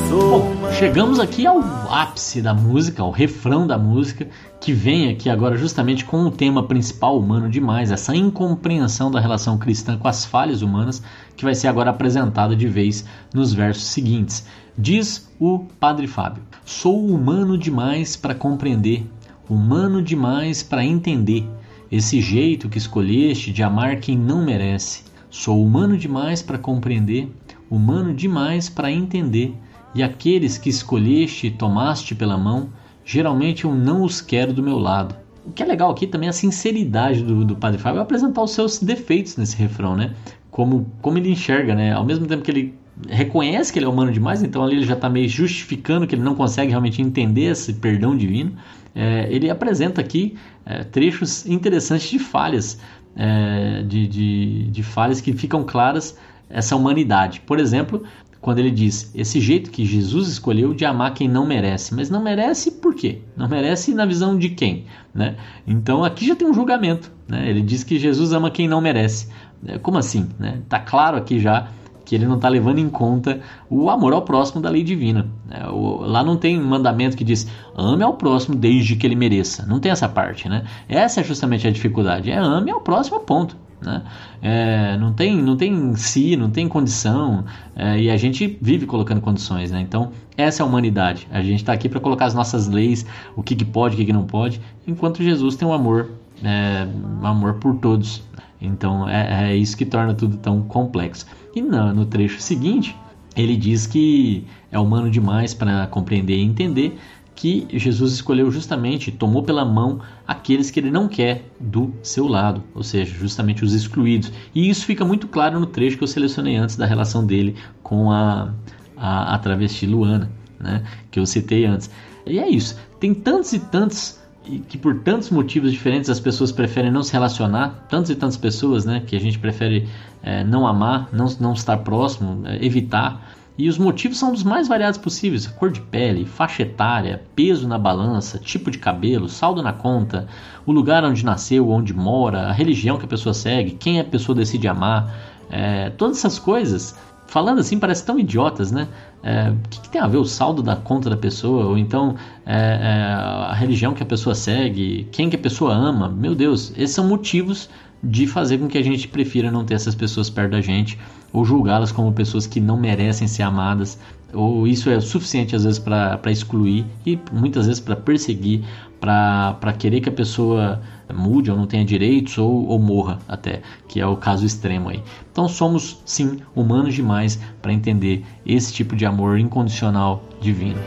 Bom, 0.10 0.72
chegamos 0.72 1.20
aqui 1.20 1.46
ao 1.46 1.60
ápice 1.92 2.42
da 2.42 2.54
música, 2.54 3.04
ao 3.04 3.12
refrão 3.12 3.68
da 3.68 3.78
música, 3.78 4.28
que 4.62 4.72
vem 4.72 5.10
aqui 5.10 5.30
agora 5.30 5.58
justamente 5.58 6.06
com 6.06 6.24
o 6.24 6.32
tema 6.32 6.64
principal 6.64 7.18
humano 7.18 7.50
demais, 7.50 7.92
essa 7.92 8.16
incompreensão 8.16 9.12
da 9.12 9.20
relação 9.20 9.58
cristã 9.58 9.98
com 9.98 10.08
as 10.08 10.24
falhas 10.24 10.62
humanas, 10.62 11.04
que 11.36 11.44
vai 11.44 11.56
ser 11.56 11.68
agora 11.68 11.90
apresentada 11.90 12.56
de 12.56 12.68
vez 12.68 13.04
nos 13.34 13.54
versos 13.54 13.86
seguintes. 13.86 14.46
Diz 14.78 15.30
o 15.40 15.60
Padre 15.80 16.08
Fábio: 16.08 16.44
Sou 16.64 17.06
humano 17.06 17.58
demais 17.58 18.16
para 18.16 18.34
compreender, 18.34 19.06
humano 19.50 20.02
demais 20.02 20.64
para 20.64 20.86
entender 20.86 21.48
esse 21.92 22.22
jeito 22.22 22.70
que 22.70 22.78
escolheste 22.78 23.52
de 23.52 23.62
amar 23.62 23.98
quem 23.98 24.18
não 24.18 24.44
merece. 24.44 25.04
Sou 25.30 25.64
humano 25.64 25.98
demais 25.98 26.42
para 26.42 26.58
compreender, 26.58 27.32
humano 27.70 28.14
demais 28.14 28.70
para 28.70 28.92
entender 28.92 29.56
e 29.96 30.02
aqueles 30.02 30.58
que 30.58 30.70
escolheste 30.70 31.48
e 31.48 31.52
tomaste 31.52 32.16
pela 32.16 32.38
mão, 32.38 32.70
geralmente 33.06 33.66
eu 33.66 33.76
não 33.76 34.04
os 34.04 34.22
quero 34.22 34.54
do 34.54 34.64
meu 34.64 34.78
lado. 34.78 35.16
O 35.46 35.52
que 35.52 35.62
é 35.62 35.66
legal 35.66 35.92
aqui 35.92 36.08
também 36.08 36.28
é 36.28 36.30
a 36.30 36.34
sinceridade 36.34 37.22
do, 37.22 37.44
do 37.46 37.56
Padre 37.56 37.80
Fábio 37.80 38.02
apresentar 38.02 38.42
os 38.42 38.52
seus 38.52 38.80
defeitos 38.80 39.38
nesse 39.38 39.58
refrão, 39.58 39.96
né? 39.96 40.14
Como, 40.50 40.88
como 41.02 41.18
ele 41.18 41.32
enxerga, 41.32 41.76
né? 41.76 41.94
Ao 41.94 42.06
mesmo 42.06 42.26
tempo 42.26 42.44
que 42.44 42.50
ele 42.50 42.74
reconhece 43.10 43.74
que 43.74 43.80
ele 43.80 43.86
é 43.86 43.90
humano 43.90 44.12
demais, 44.12 44.42
então 44.42 44.64
ali 44.64 44.78
ele 44.78 44.86
já 44.86 44.94
está 44.94 45.10
meio 45.10 45.28
justificando 45.28 46.08
que 46.08 46.16
ele 46.16 46.22
não 46.22 46.36
consegue 46.36 46.70
realmente 46.70 47.02
entender 47.02 47.52
esse 47.52 47.74
perdão 47.74 48.16
divino. 48.16 48.54
É, 48.96 49.28
ele 49.30 49.50
apresenta 49.50 50.02
aqui 50.02 50.36
é, 50.66 50.84
trechos 50.84 51.46
interessantes 51.46 52.10
de 52.10 52.20
falhas, 52.20 52.80
é, 53.16 53.84
de, 53.84 54.08
de, 54.08 54.64
de 54.70 54.84
falhas 54.84 55.22
que 55.22 55.34
ficam 55.34 55.64
claras 55.64 56.18
essa 56.50 56.76
humanidade. 56.76 57.42
Por 57.42 57.60
exemplo, 57.60 58.04
quando 58.44 58.60
ele 58.60 58.72
diz 58.72 59.10
esse 59.16 59.40
jeito 59.40 59.72
que 59.72 59.86
Jesus 59.86 60.28
escolheu 60.28 60.74
de 60.74 60.84
amar 60.84 61.14
quem 61.14 61.30
não 61.30 61.46
merece. 61.46 61.96
Mas 61.96 62.10
não 62.10 62.22
merece 62.22 62.72
por 62.72 62.94
quê? 62.94 63.22
Não 63.38 63.48
merece 63.48 63.94
na 63.94 64.06
visão 64.06 64.38
de 64.38 64.50
quem? 64.50 64.86
Né? 65.14 65.38
Então 65.66 66.04
aqui 66.04 66.28
já 66.28 66.36
tem 66.36 66.46
um 66.46 66.54
julgamento. 66.54 67.10
Né? 67.26 67.50
Ele 67.50 67.62
diz 67.62 67.86
que 67.86 67.98
Jesus 67.98 68.34
ama 68.34 68.52
quem 68.52 68.68
não 68.68 68.82
merece. 68.82 69.30
É, 69.66 69.78
como 69.78 69.98
assim? 69.98 70.28
Né? 70.38 70.60
Tá 70.68 70.78
claro 70.78 71.16
aqui 71.16 71.40
já 71.40 71.70
que 72.06 72.16
ele 72.16 72.26
não 72.26 72.36
está 72.36 72.50
levando 72.50 72.80
em 72.80 72.90
conta 72.90 73.40
o 73.70 73.90
amor 73.90 74.14
ao 74.14 74.22
próximo 74.22 74.62
da 74.62 74.70
lei 74.70 74.84
divina. 74.84 75.28
É, 75.50 75.64
lá 75.66 76.24
não 76.24 76.38
tem 76.38 76.60
mandamento 76.60 77.16
que 77.16 77.24
diz 77.24 77.48
ame 77.76 78.04
ao 78.04 78.14
próximo 78.14 78.56
desde 78.56 78.96
que 78.96 79.08
ele 79.08 79.16
mereça. 79.16 79.66
Não 79.66 79.80
tem 79.80 79.92
essa 79.92 80.10
parte, 80.10 80.50
né? 80.50 80.64
Essa 80.88 81.22
é 81.22 81.24
justamente 81.24 81.68
a 81.68 81.72
dificuldade. 81.72 82.30
É 82.32 82.38
ame 82.38 82.72
ao 82.72 82.82
próximo, 82.82 83.20
ponto. 83.20 83.56
Né? 83.86 84.02
É, 84.42 84.98
não 84.98 85.14
tem 85.14 85.42
não 85.42 85.58
tem 85.58 85.96
si, 85.96 86.38
não 86.38 86.50
tem 86.50 86.68
condição 86.68 87.44
é, 87.76 88.00
e 88.00 88.10
a 88.10 88.18
gente 88.18 88.58
vive 88.62 88.86
colocando 88.86 89.22
condições, 89.22 89.72
né? 89.72 89.82
Então 89.82 90.12
essa 90.38 90.62
é 90.62 90.64
a 90.64 90.68
humanidade. 90.68 91.28
A 91.32 91.42
gente 91.42 91.58
está 91.58 91.74
aqui 91.74 91.90
para 91.90 92.00
colocar 92.00 92.26
as 92.26 92.34
nossas 92.34 92.68
leis, 92.68 93.06
o 93.36 93.44
que, 93.44 93.56
que 93.56 93.66
pode, 93.66 93.96
o 93.96 93.98
que, 93.98 94.06
que 94.06 94.14
não 94.14 94.26
pode, 94.26 94.62
enquanto 94.88 95.22
Jesus 95.22 95.56
tem 95.56 95.68
um 95.68 95.74
amor, 95.74 96.12
é, 96.44 96.88
um 97.22 97.26
amor 97.26 97.56
por 97.56 97.76
todos. 97.76 98.24
Então 98.62 99.08
é, 99.08 99.52
é, 99.52 99.56
isso 99.56 99.76
que 99.76 99.86
torna 99.86 100.14
tudo 100.14 100.38
tão 100.38 100.62
complexo. 100.62 101.26
E 101.56 101.62
no, 101.62 101.94
no 101.94 102.06
trecho 102.06 102.40
seguinte 102.42 102.96
ele 103.36 103.56
diz 103.56 103.88
que 103.88 104.46
é 104.72 104.80
humano 104.80 105.10
demais 105.10 105.54
para 105.54 105.88
compreender 105.88 106.38
e 106.38 106.44
entender 106.44 106.98
que 107.36 107.68
Jesus 107.72 108.14
escolheu 108.14 108.52
justamente, 108.52 109.12
tomou 109.12 109.42
pela 109.42 109.66
mão 109.66 110.00
aqueles 110.28 110.70
que 110.70 110.80
ele 110.80 110.92
não 110.92 111.08
quer 111.08 111.50
do 111.60 111.92
seu 112.04 112.28
lado, 112.28 112.64
ou 112.76 112.84
seja, 112.84 113.12
justamente 113.16 113.66
os 113.66 113.74
excluídos. 113.74 114.32
E 114.54 114.70
isso 114.70 114.86
fica 114.86 115.04
muito 115.04 115.28
claro 115.28 115.60
no 115.60 115.66
trecho 115.66 115.98
que 115.98 116.04
eu 116.04 116.08
selecionei 116.08 116.56
antes 116.56 116.76
da 116.76 116.86
relação 116.86 117.26
dele 117.26 117.56
com 117.82 118.12
a, 118.12 118.54
a, 118.96 119.36
a 119.36 119.40
travesti 119.40 119.88
Luana, 119.88 120.32
né, 120.60 120.84
que 121.10 121.20
eu 121.20 121.26
citei 121.26 121.66
antes. 121.66 121.90
E 122.26 122.38
é 122.38 122.48
isso. 122.48 122.78
Tem 123.00 123.14
tantos 123.14 123.52
e 123.52 123.60
tantos 123.60 124.20
e 124.46 124.60
que 124.60 124.78
por 124.78 125.00
tantos 125.00 125.30
motivos 125.30 125.72
diferentes 125.72 126.10
as 126.10 126.20
pessoas 126.20 126.52
preferem 126.52 126.92
não 126.92 127.04
se 127.04 127.14
relacionar, 127.14 127.86
tantas 127.90 128.10
e 128.10 128.16
tantas 128.16 128.38
pessoas, 128.38 128.86
né, 128.86 129.02
que 129.06 129.16
a 129.16 129.20
gente 129.20 129.40
prefere 129.40 129.88
é, 130.22 130.44
não 130.44 130.68
amar, 130.68 131.10
não, 131.12 131.28
não 131.40 131.54
estar 131.54 131.78
próximo, 131.78 132.46
é, 132.46 132.64
evitar. 132.64 133.34
E 133.58 133.70
os 133.70 133.78
motivos 133.78 134.18
são 134.18 134.32
dos 134.32 134.44
mais 134.44 134.68
variados 134.68 134.98
possíveis: 134.98 135.46
cor 135.46 135.72
de 135.72 135.80
pele, 135.80 136.26
faixa 136.26 136.64
etária, 136.64 137.22
peso 137.36 137.68
na 137.68 137.78
balança, 137.78 138.40
tipo 138.40 138.72
de 138.72 138.80
cabelo, 138.80 139.30
saldo 139.30 139.62
na 139.62 139.72
conta, 139.72 140.28
o 140.66 140.72
lugar 140.72 141.04
onde 141.06 141.24
nasceu, 141.24 141.70
onde 141.70 141.94
mora, 141.94 142.48
a 142.48 142.52
religião 142.52 142.98
que 142.98 143.06
a 143.06 143.08
pessoa 143.08 143.34
segue, 143.34 143.72
quem 143.72 144.00
a 144.00 144.04
pessoa 144.04 144.36
decide 144.36 144.68
amar. 144.68 145.34
É, 145.52 145.92
todas 145.92 146.18
essas 146.18 146.40
coisas, 146.40 146.98
falando 147.28 147.60
assim, 147.60 147.80
parecem 147.80 148.06
tão 148.06 148.20
idiotas, 148.20 148.72
né? 148.72 148.88
É, 149.24 149.50
o 149.50 149.70
que, 149.70 149.82
que, 149.82 149.90
tem 149.90 150.02
a 150.02 150.08
ver 150.08 150.18
o 150.18 150.26
saldo 150.26 150.62
da 150.62 150.76
conta 150.76 151.10
da 151.10 151.18
pessoa? 151.18 151.66
Ou 151.66 151.78
então 151.78 152.16
é, 152.46 152.56
é, 152.56 153.14
a 153.50 153.54
religião 153.54 153.94
que 153.94 154.04
a 154.04 154.06
pessoa 154.06 154.36
segue, 154.36 155.08
quem 155.12 155.30
que 155.30 155.36
a 155.36 155.40
pessoa 155.40 155.74
ama? 155.74 156.10
Meu 156.10 156.36
Deus, 156.36 156.72
esses 156.78 156.96
são 156.96 157.08
motivos 157.08 157.70
de 158.04 158.28
fazer 158.28 158.58
com 158.58 158.68
que 158.68 158.78
a 158.78 158.84
gente 158.84 159.08
prefira 159.08 159.50
não 159.50 159.64
ter 159.64 159.76
essas 159.76 159.96
pessoas 159.96 160.30
perto 160.30 160.52
da 160.52 160.62
gente 160.62 161.00
ou 161.32 161.44
julgá-las 161.44 161.92
como 161.92 162.14
pessoas 162.14 162.46
que 162.46 162.60
não 162.60 162.78
merecem 162.78 163.28
ser 163.28 163.42
amadas, 163.42 163.98
ou 164.32 164.68
isso 164.68 164.90
é 164.90 165.00
suficiente 165.00 165.56
às 165.56 165.64
vezes 165.64 165.80
para 165.80 166.32
excluir 166.32 166.86
e 167.06 167.20
muitas 167.32 167.66
vezes 167.66 167.80
para 167.80 167.96
perseguir, 167.96 168.64
para 169.00 169.74
querer 169.78 170.02
que 170.02 170.10
a 170.10 170.12
pessoa 170.12 170.82
mude 171.14 171.52
ou 171.52 171.58
não 171.58 171.66
tenha 171.66 171.86
direitos 171.86 172.38
ou, 172.38 172.68
ou 172.68 172.80
morra 172.80 173.20
até, 173.28 173.62
que 173.88 174.00
é 174.00 174.06
o 174.06 174.18
caso 174.18 174.46
extremo 174.46 174.90
aí. 174.90 175.04
Então 175.32 175.48
somos 175.48 176.02
sim 176.06 176.40
humanos 176.56 176.94
demais 176.94 177.40
para 177.62 177.72
entender 177.74 178.24
esse 178.46 178.74
tipo 178.74 178.96
de 178.96 179.06
amor 179.06 179.40
incondicional 179.40 180.24
divino. 180.42 180.80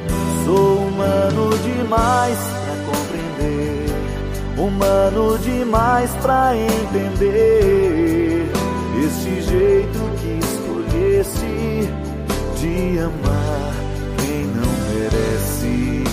Sou 0.45 0.79
humano 0.87 1.51
demais 1.63 2.57
humano 4.59 5.39
demais 5.39 6.11
pra 6.23 6.57
entender 6.57 8.51
este 8.99 9.43
jeito 9.43 9.99
que 10.21 10.39
escolhesse 10.39 11.91
de 12.59 12.99
amar 12.99 13.75
quem 14.19 14.47
não 14.47 14.73
merece. 14.89 16.05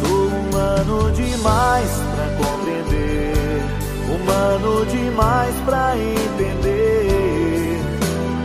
Sou 0.00 0.26
humano 0.28 1.10
demais 1.12 2.05
compreender, 2.36 3.62
humano 4.08 4.86
demais 4.86 5.54
pra 5.64 5.96
entender 5.96 7.80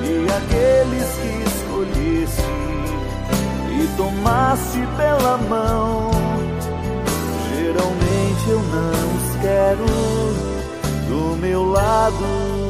e 0.04 0.27
aqueles 0.30 1.08
que 1.21 1.32
escolhesse 1.49 2.41
e 3.71 3.97
tomasse 3.97 4.80
pela 4.97 5.38
mão 5.49 6.12
geralmente 7.62 8.49
eu 8.49 8.60
não 8.60 9.15
os 9.15 9.36
quero 9.41 9.86
do 11.08 11.38
meu 11.38 11.63
lado. 11.65 12.61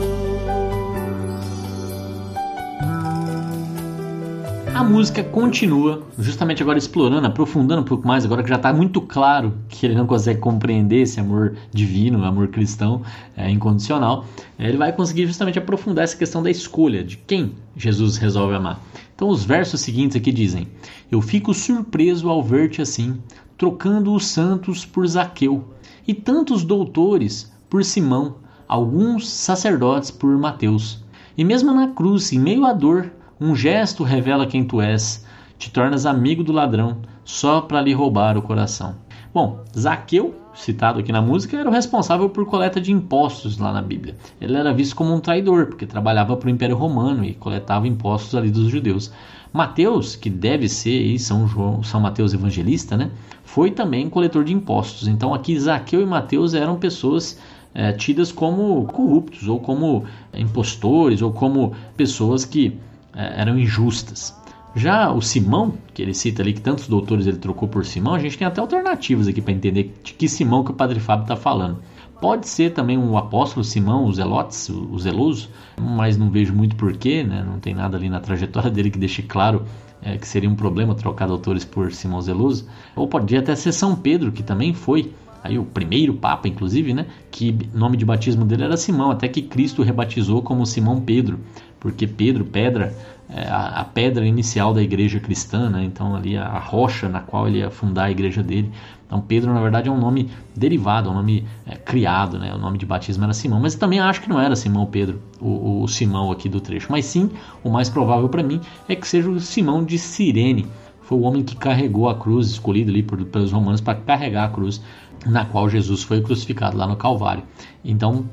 A 4.74 4.84
música 4.84 5.24
continua, 5.24 6.02
justamente 6.18 6.64
agora 6.64 6.78
explorando, 6.78 7.28
aprofundando 7.28 7.82
um 7.82 7.86
pouco 7.86 8.08
mais, 8.08 8.24
agora 8.24 8.42
que 8.42 8.50
já 8.50 8.56
está 8.56 8.72
muito 8.72 9.02
claro 9.02 9.54
que 9.68 9.86
ele 9.86 9.94
não 9.94 10.08
consegue 10.08 10.40
compreender 10.40 11.02
esse 11.02 11.20
amor 11.20 11.56
divino, 11.72 12.24
amor 12.24 12.48
cristão 12.48 13.02
é, 13.36 13.50
incondicional. 13.50 14.26
Ele 14.58 14.78
vai 14.78 14.94
conseguir 14.94 15.28
justamente 15.28 15.60
aprofundar 15.60 16.06
essa 16.06 16.16
questão 16.16 16.42
da 16.42 16.50
escolha, 16.50 17.04
de 17.04 17.18
quem 17.18 17.54
Jesus 17.76 18.18
resolve 18.18 18.56
amar. 18.56 18.80
Então, 19.14 19.30
os 19.30 19.44
versos 19.44 19.82
seguintes 19.82 20.16
aqui 20.16 20.32
dizem: 20.32 20.68
Eu 21.12 21.22
fico 21.22 21.54
surpreso 21.54 22.30
ao 22.30 22.42
ver-te 22.42 22.82
assim, 22.82 23.22
trocando 23.58 24.14
os 24.14 24.26
santos 24.26 24.86
por 24.86 25.06
Zaqueu, 25.06 25.64
e 26.08 26.14
tantos 26.14 26.64
doutores 26.64 27.52
por 27.70 27.84
Simão, 27.84 28.36
alguns 28.68 29.30
sacerdotes 29.30 30.10
por 30.10 30.36
Mateus. 30.38 31.04
E 31.38 31.44
mesmo 31.44 31.74
na 31.74 31.90
cruz, 31.90 32.32
em 32.32 32.40
meio 32.40 32.66
à 32.66 32.74
dor, 32.74 33.12
um 33.42 33.56
gesto 33.56 34.04
revela 34.04 34.46
quem 34.46 34.64
tu 34.64 34.80
és, 34.80 35.26
te 35.58 35.72
tornas 35.72 36.06
amigo 36.06 36.44
do 36.44 36.52
ladrão, 36.52 36.98
só 37.26 37.60
para 37.60 37.82
lhe 37.82 37.92
roubar 37.92 38.38
o 38.38 38.42
coração. 38.44 38.96
Bom, 39.34 39.64
Zaqueu, 39.76 40.36
citado 40.54 41.00
aqui 41.00 41.12
na 41.12 41.24
música, 41.24 41.58
era 41.58 41.68
o 41.68 41.74
responsável 41.74 42.30
por 42.30 42.46
coleta 42.46 42.80
de 42.80 42.92
impostos 42.92 43.58
lá 43.58 43.74
na 43.74 43.82
Bíblia. 43.82 44.16
Ele 44.40 44.56
era 44.56 44.72
visto 44.72 44.96
como 44.96 45.12
um 45.12 45.20
traidor, 45.20 45.66
porque 45.66 45.88
trabalhava 45.88 46.38
para 46.38 46.46
o 46.46 46.52
Império 46.52 46.78
Romano 46.78 47.26
e 47.26 47.34
coletava 47.34 47.88
impostos 47.88 48.36
ali 48.36 48.52
dos 48.52 48.70
judeus. 48.70 49.12
Mateus, 49.52 50.16
que 50.16 50.30
deve 50.30 50.70
ser 50.70 51.00
aí 51.00 51.18
São 51.18 51.48
João, 51.48 51.82
São 51.82 52.00
Mateus 52.00 52.36
Evangelista, 52.36 52.96
né, 52.96 53.10
foi 53.44 53.72
também 53.72 54.08
coletor 54.08 54.44
de 54.44 54.54
impostos. 54.54 55.08
Então 55.08 55.34
aqui 55.34 55.60
Zaqueu 55.60 56.02
e 56.02 56.06
Mateus 56.06 56.54
eram 56.54 56.78
pessoas 56.78 57.40
é, 57.74 57.92
tidas 57.92 58.32
como 58.32 58.86
corruptos 58.86 59.48
ou 59.48 59.60
como 59.60 60.04
impostores 60.32 61.24
ou 61.24 61.32
como 61.32 61.74
pessoas 61.98 62.46
que 62.46 62.78
eram 63.14 63.58
injustas. 63.58 64.36
Já 64.76 65.12
o 65.12 65.22
Simão, 65.22 65.74
que 65.94 66.02
ele 66.02 66.14
cita 66.14 66.42
ali 66.42 66.54
que 66.54 66.62
tantos 66.62 66.88
doutores 66.88 67.28
ele 67.28 67.38
trocou 67.38 67.68
por 67.68 67.86
Simão, 67.86 68.16
a 68.16 68.20
gente 68.20 68.38
tem 68.38 68.48
até 68.48 68.62
alternativas 68.62 69.28
aqui 69.28 69.42
para 69.42 69.54
entender 69.54 69.94
de 70.02 70.14
que 70.14 70.30
Simão 70.30 70.64
que 70.64 70.72
o 70.72 70.74
Padre 70.74 71.00
Fábio 71.00 71.24
está 71.24 71.36
falando. 71.36 71.80
Pode 72.22 72.48
ser 72.48 72.72
também 72.72 72.98
o 72.98 73.18
apóstolo 73.18 73.64
Simão, 73.64 74.06
o 74.06 74.14
Zelotes, 74.14 74.70
o 74.70 74.98
Zeloso, 74.98 75.50
mas 75.78 76.18
não 76.18 76.30
vejo 76.30 76.54
muito 76.54 76.76
porquê, 76.76 77.24
né? 77.24 77.44
não 77.44 77.60
tem 77.60 77.74
nada 77.74 77.98
ali 77.98 78.10
na 78.10 78.20
trajetória 78.20 78.70
dele 78.72 78.92
que 78.92 79.00
deixe 79.00 79.24
claro 79.24 79.66
é, 80.02 80.18
que 80.18 80.28
seria 80.28 80.50
um 80.50 80.56
problema 80.56 80.96
trocar 80.96 81.28
doutores 81.28 81.66
por 81.66 81.92
Simão 81.92 82.22
Zeloso. 82.22 82.68
Ou 82.96 83.08
podia 83.08 83.40
até 83.40 83.56
ser 83.56 83.72
São 83.72 83.96
Pedro, 83.96 84.32
que 84.32 84.44
também 84.44 84.74
foi 84.74 85.12
aí 85.44 85.58
o 85.58 85.66
primeiro 85.66 86.14
papa, 86.14 86.48
inclusive, 86.48 86.94
né? 86.94 87.08
Que 87.30 87.58
nome 87.74 87.98
de 87.98 88.06
batismo 88.06 88.46
dele 88.46 88.64
era 88.64 88.78
Simão, 88.78 89.12
até 89.12 89.28
que 89.28 89.42
Cristo 89.42 89.82
rebatizou 89.82 90.42
como 90.42 90.66
Simão 90.66 91.02
Pedro, 91.02 91.40
porque 91.82 92.06
Pedro, 92.06 92.46
pedra, 92.46 92.96
é 93.28 93.48
a, 93.50 93.84
pedra 93.84 94.26
inicial 94.26 94.74
da 94.74 94.82
igreja 94.84 95.20
cristã, 95.20 95.70
né? 95.70 95.84
Então 95.84 96.16
ali 96.16 96.38
a, 96.38 96.46
a, 96.46 96.60
rocha 96.60 97.10
na 97.10 97.22
qual 97.22 97.48
ele 97.48 97.58
ia 97.58 97.72
fundar 97.72 98.06
a 98.06 98.12
igreja 98.12 98.44
dele. 98.44 98.72
Então 99.08 99.20
Pedro 99.20 99.52
na 99.52 99.60
verdade 99.60 99.90
é 99.90 99.92
um 99.92 100.00
nome 100.00 100.30
derivado, 100.56 101.10
é 101.10 101.12
um 101.12 101.16
nome 101.16 101.46
é, 101.66 101.76
criado, 101.76 102.38
né? 102.38 102.54
O 102.54 102.58
nome 102.60 102.78
de 102.78 102.86
batismo 102.86 103.24
era 103.24 103.34
Simão, 103.34 103.60
mas 103.60 103.74
também 103.74 104.00
acho 104.00 104.22
que 104.22 104.30
não 104.30 104.40
era 104.40 104.56
Simão 104.56 104.86
Pedro, 104.86 105.20
o, 105.40 105.82
o 105.82 105.88
Simão 105.88 106.32
aqui 106.32 106.48
do 106.48 106.62
trecho, 106.62 106.88
mas 106.92 107.06
sim 107.06 107.32
o 107.64 107.70
mais 107.70 107.90
provável 107.90 108.30
para 108.30 108.44
mim 108.44 108.62
é 108.88 108.96
que 108.96 109.08
seja 109.08 109.30
o 109.30 109.40
Simão 109.40 109.84
de 109.84 109.98
Cirene. 109.98 110.68
Foi 111.02 111.18
o 111.18 111.22
homem 111.22 111.44
que 111.44 111.56
carregou 111.56 112.10
a 112.10 112.16
cruz, 112.16 112.48
escolhido 112.48 112.92
ali 112.92 113.02
por, 113.02 113.24
pelos 113.26 113.52
romanos 113.52 113.82
para 113.82 113.96
carregar 113.96 114.46
a 114.46 114.50
cruz 114.50 114.82
na 115.26 115.46
qual 115.46 115.70
Jesus 115.70 116.04
foi 116.04 116.22
crucificado 116.22 116.78
lá 116.78 116.88
no 116.88 116.96
Calvário. 116.96 117.44
Então 117.84 118.26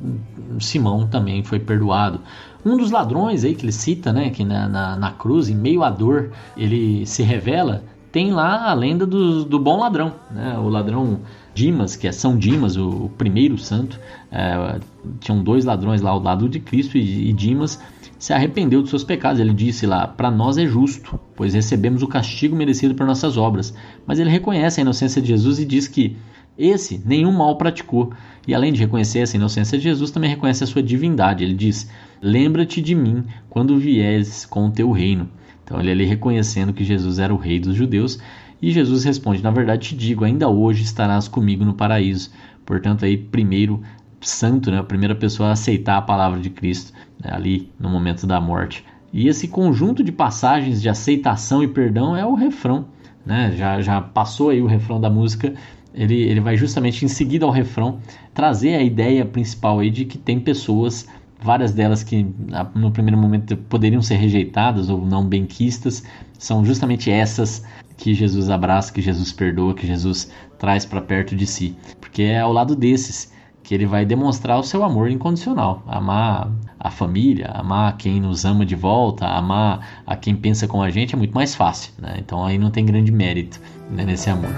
Simão 0.60 1.06
também 1.06 1.42
foi 1.42 1.58
perdoado. 1.58 2.20
Um 2.64 2.76
dos 2.76 2.90
ladrões 2.90 3.44
aí 3.44 3.54
que 3.54 3.64
ele 3.64 3.72
cita, 3.72 4.12
né, 4.12 4.30
que 4.30 4.44
na, 4.44 4.68
na, 4.68 4.96
na 4.96 5.10
cruz, 5.12 5.48
em 5.48 5.54
meio 5.54 5.82
à 5.82 5.90
dor, 5.90 6.30
ele 6.56 7.06
se 7.06 7.22
revela, 7.22 7.84
tem 8.10 8.32
lá 8.32 8.70
a 8.70 8.74
lenda 8.74 9.06
do, 9.06 9.44
do 9.44 9.58
bom 9.58 9.78
ladrão, 9.78 10.14
né, 10.30 10.58
o 10.58 10.68
ladrão 10.68 11.20
Dimas, 11.54 11.96
que 11.96 12.06
é 12.06 12.12
São 12.12 12.36
Dimas, 12.36 12.76
o, 12.76 12.88
o 12.88 13.08
primeiro 13.18 13.58
santo. 13.58 13.98
É, 14.30 14.78
tinham 15.18 15.42
dois 15.42 15.64
ladrões 15.64 16.00
lá 16.00 16.10
ao 16.10 16.22
lado 16.22 16.48
de 16.48 16.60
Cristo 16.60 16.96
e, 16.96 17.30
e 17.30 17.32
Dimas 17.32 17.80
se 18.18 18.32
arrependeu 18.32 18.80
dos 18.80 18.90
seus 18.90 19.02
pecados. 19.02 19.40
Ele 19.40 19.52
disse 19.52 19.86
lá: 19.86 20.06
Para 20.06 20.30
nós 20.30 20.56
é 20.56 20.66
justo, 20.66 21.18
pois 21.34 21.54
recebemos 21.54 22.02
o 22.02 22.06
castigo 22.06 22.54
merecido 22.54 22.94
por 22.94 23.06
nossas 23.06 23.36
obras. 23.36 23.74
Mas 24.06 24.18
ele 24.18 24.30
reconhece 24.30 24.80
a 24.80 24.82
inocência 24.82 25.20
de 25.20 25.28
Jesus 25.28 25.58
e 25.58 25.64
diz 25.64 25.88
que 25.88 26.16
esse 26.56 27.00
nenhum 27.04 27.32
mal 27.32 27.56
praticou. 27.56 28.12
E 28.46 28.54
além 28.54 28.72
de 28.72 28.80
reconhecer 28.80 29.20
essa 29.20 29.36
inocência 29.36 29.78
de 29.78 29.84
Jesus, 29.84 30.10
também 30.10 30.30
reconhece 30.30 30.64
a 30.64 30.66
sua 30.66 30.82
divindade. 30.82 31.42
Ele 31.42 31.54
diz: 31.54 31.90
Lembra-te 32.20 32.80
de 32.80 32.94
mim 32.94 33.24
quando 33.48 33.78
vieres 33.78 34.44
com 34.44 34.66
o 34.66 34.70
teu 34.70 34.90
reino. 34.90 35.28
Então 35.64 35.78
ele 35.80 35.90
ali 35.90 36.04
reconhecendo 36.04 36.72
que 36.72 36.84
Jesus 36.84 37.18
era 37.18 37.32
o 37.32 37.36
rei 37.36 37.60
dos 37.60 37.74
judeus. 37.74 38.18
E 38.60 38.70
Jesus 38.70 39.04
responde: 39.04 39.42
Na 39.42 39.50
verdade 39.50 39.88
te 39.88 39.96
digo, 39.96 40.24
ainda 40.24 40.48
hoje 40.48 40.82
estarás 40.82 41.28
comigo 41.28 41.64
no 41.64 41.74
paraíso. 41.74 42.30
Portanto, 42.64 43.04
aí, 43.04 43.16
primeiro 43.16 43.82
santo, 44.20 44.70
né, 44.70 44.78
a 44.78 44.84
primeira 44.84 45.14
pessoa 45.14 45.50
a 45.50 45.52
aceitar 45.52 45.96
a 45.96 46.02
palavra 46.02 46.40
de 46.40 46.50
Cristo, 46.50 46.92
né, 47.22 47.30
ali 47.32 47.70
no 47.78 47.88
momento 47.88 48.26
da 48.26 48.40
morte. 48.40 48.84
E 49.12 49.28
esse 49.28 49.48
conjunto 49.48 50.02
de 50.02 50.12
passagens 50.12 50.82
de 50.82 50.88
aceitação 50.88 51.62
e 51.62 51.68
perdão 51.68 52.16
é 52.16 52.26
o 52.26 52.34
refrão. 52.34 52.86
Né? 53.24 53.54
Já, 53.56 53.80
já 53.80 54.00
passou 54.00 54.50
aí 54.50 54.60
o 54.60 54.66
refrão 54.66 55.00
da 55.00 55.08
música 55.08 55.54
ele, 55.94 56.22
ele 56.22 56.40
vai 56.40 56.56
justamente 56.56 57.04
em 57.04 57.08
seguida 57.08 57.44
ao 57.44 57.50
refrão 57.50 57.98
trazer 58.32 58.74
a 58.74 58.82
ideia 58.82 59.24
principal 59.24 59.80
aí 59.80 59.90
de 59.90 60.04
que 60.04 60.16
tem 60.16 60.38
pessoas, 60.38 61.08
várias 61.40 61.72
delas 61.72 62.02
que 62.02 62.26
no 62.74 62.90
primeiro 62.90 63.18
momento 63.18 63.56
poderiam 63.56 64.02
ser 64.02 64.16
rejeitadas 64.16 64.88
ou 64.88 65.04
não 65.04 65.26
benquistas, 65.26 66.02
são 66.38 66.64
justamente 66.64 67.10
essas 67.10 67.64
que 67.96 68.14
Jesus 68.14 68.48
abraça, 68.48 68.92
que 68.92 69.02
Jesus 69.02 69.32
perdoa, 69.32 69.74
que 69.74 69.86
Jesus 69.86 70.30
traz 70.58 70.84
para 70.84 71.00
perto 71.00 71.34
de 71.34 71.46
si. 71.46 71.76
Porque 72.00 72.22
é 72.22 72.40
ao 72.40 72.52
lado 72.52 72.74
desses 72.76 73.32
que 73.62 73.74
ele 73.74 73.84
vai 73.84 74.06
demonstrar 74.06 74.58
o 74.58 74.62
seu 74.62 74.82
amor 74.82 75.10
incondicional, 75.10 75.82
amar 75.86 76.50
a 76.80 76.90
família, 76.90 77.50
amar 77.52 77.98
quem 77.98 78.18
nos 78.18 78.46
ama 78.46 78.64
de 78.64 78.74
volta, 78.74 79.26
amar 79.26 80.02
a 80.06 80.16
quem 80.16 80.34
pensa 80.34 80.66
com 80.66 80.82
a 80.82 80.88
gente 80.88 81.14
é 81.14 81.18
muito 81.18 81.34
mais 81.34 81.54
fácil, 81.54 81.92
né? 81.98 82.16
Então 82.18 82.44
aí 82.46 82.56
não 82.56 82.70
tem 82.70 82.86
grande 82.86 83.12
mérito 83.12 83.60
né, 83.90 84.06
nesse 84.06 84.30
amor. 84.30 84.48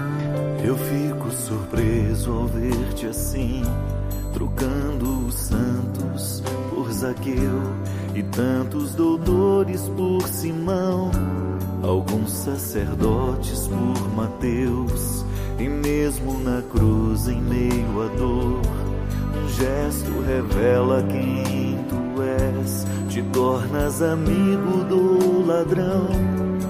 Eu 0.63 0.77
fico 0.77 1.29
surpreso 1.29 2.31
ao 2.31 2.47
ver-te 2.47 3.07
assim, 3.07 3.63
trocando 4.33 5.25
os 5.27 5.33
santos 5.33 6.41
Zaqueu 6.91 7.61
e 8.13 8.23
tantos 8.23 8.93
doutores 8.93 9.89
por 9.89 10.21
Simão, 10.27 11.11
alguns 11.83 12.31
sacerdotes 12.31 13.67
por 13.67 14.15
Mateus, 14.15 15.25
e 15.57 15.67
mesmo 15.67 16.39
na 16.39 16.61
cruz 16.61 17.27
em 17.27 17.41
meio 17.41 18.01
à 18.03 18.07
dor 18.17 18.61
um 19.33 19.47
gesto 19.49 20.21
revela 20.25 21.03
quem 21.03 21.77
tu 21.87 22.21
és. 22.21 22.85
Te 23.09 23.21
tornas 23.23 24.01
amigo 24.01 24.83
do 24.85 25.45
ladrão, 25.45 26.07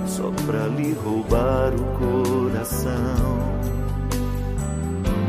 só 0.08 0.32
pra 0.46 0.68
lhe 0.68 0.94
roubar 0.94 1.74
o 1.74 1.84
coração. 1.98 2.92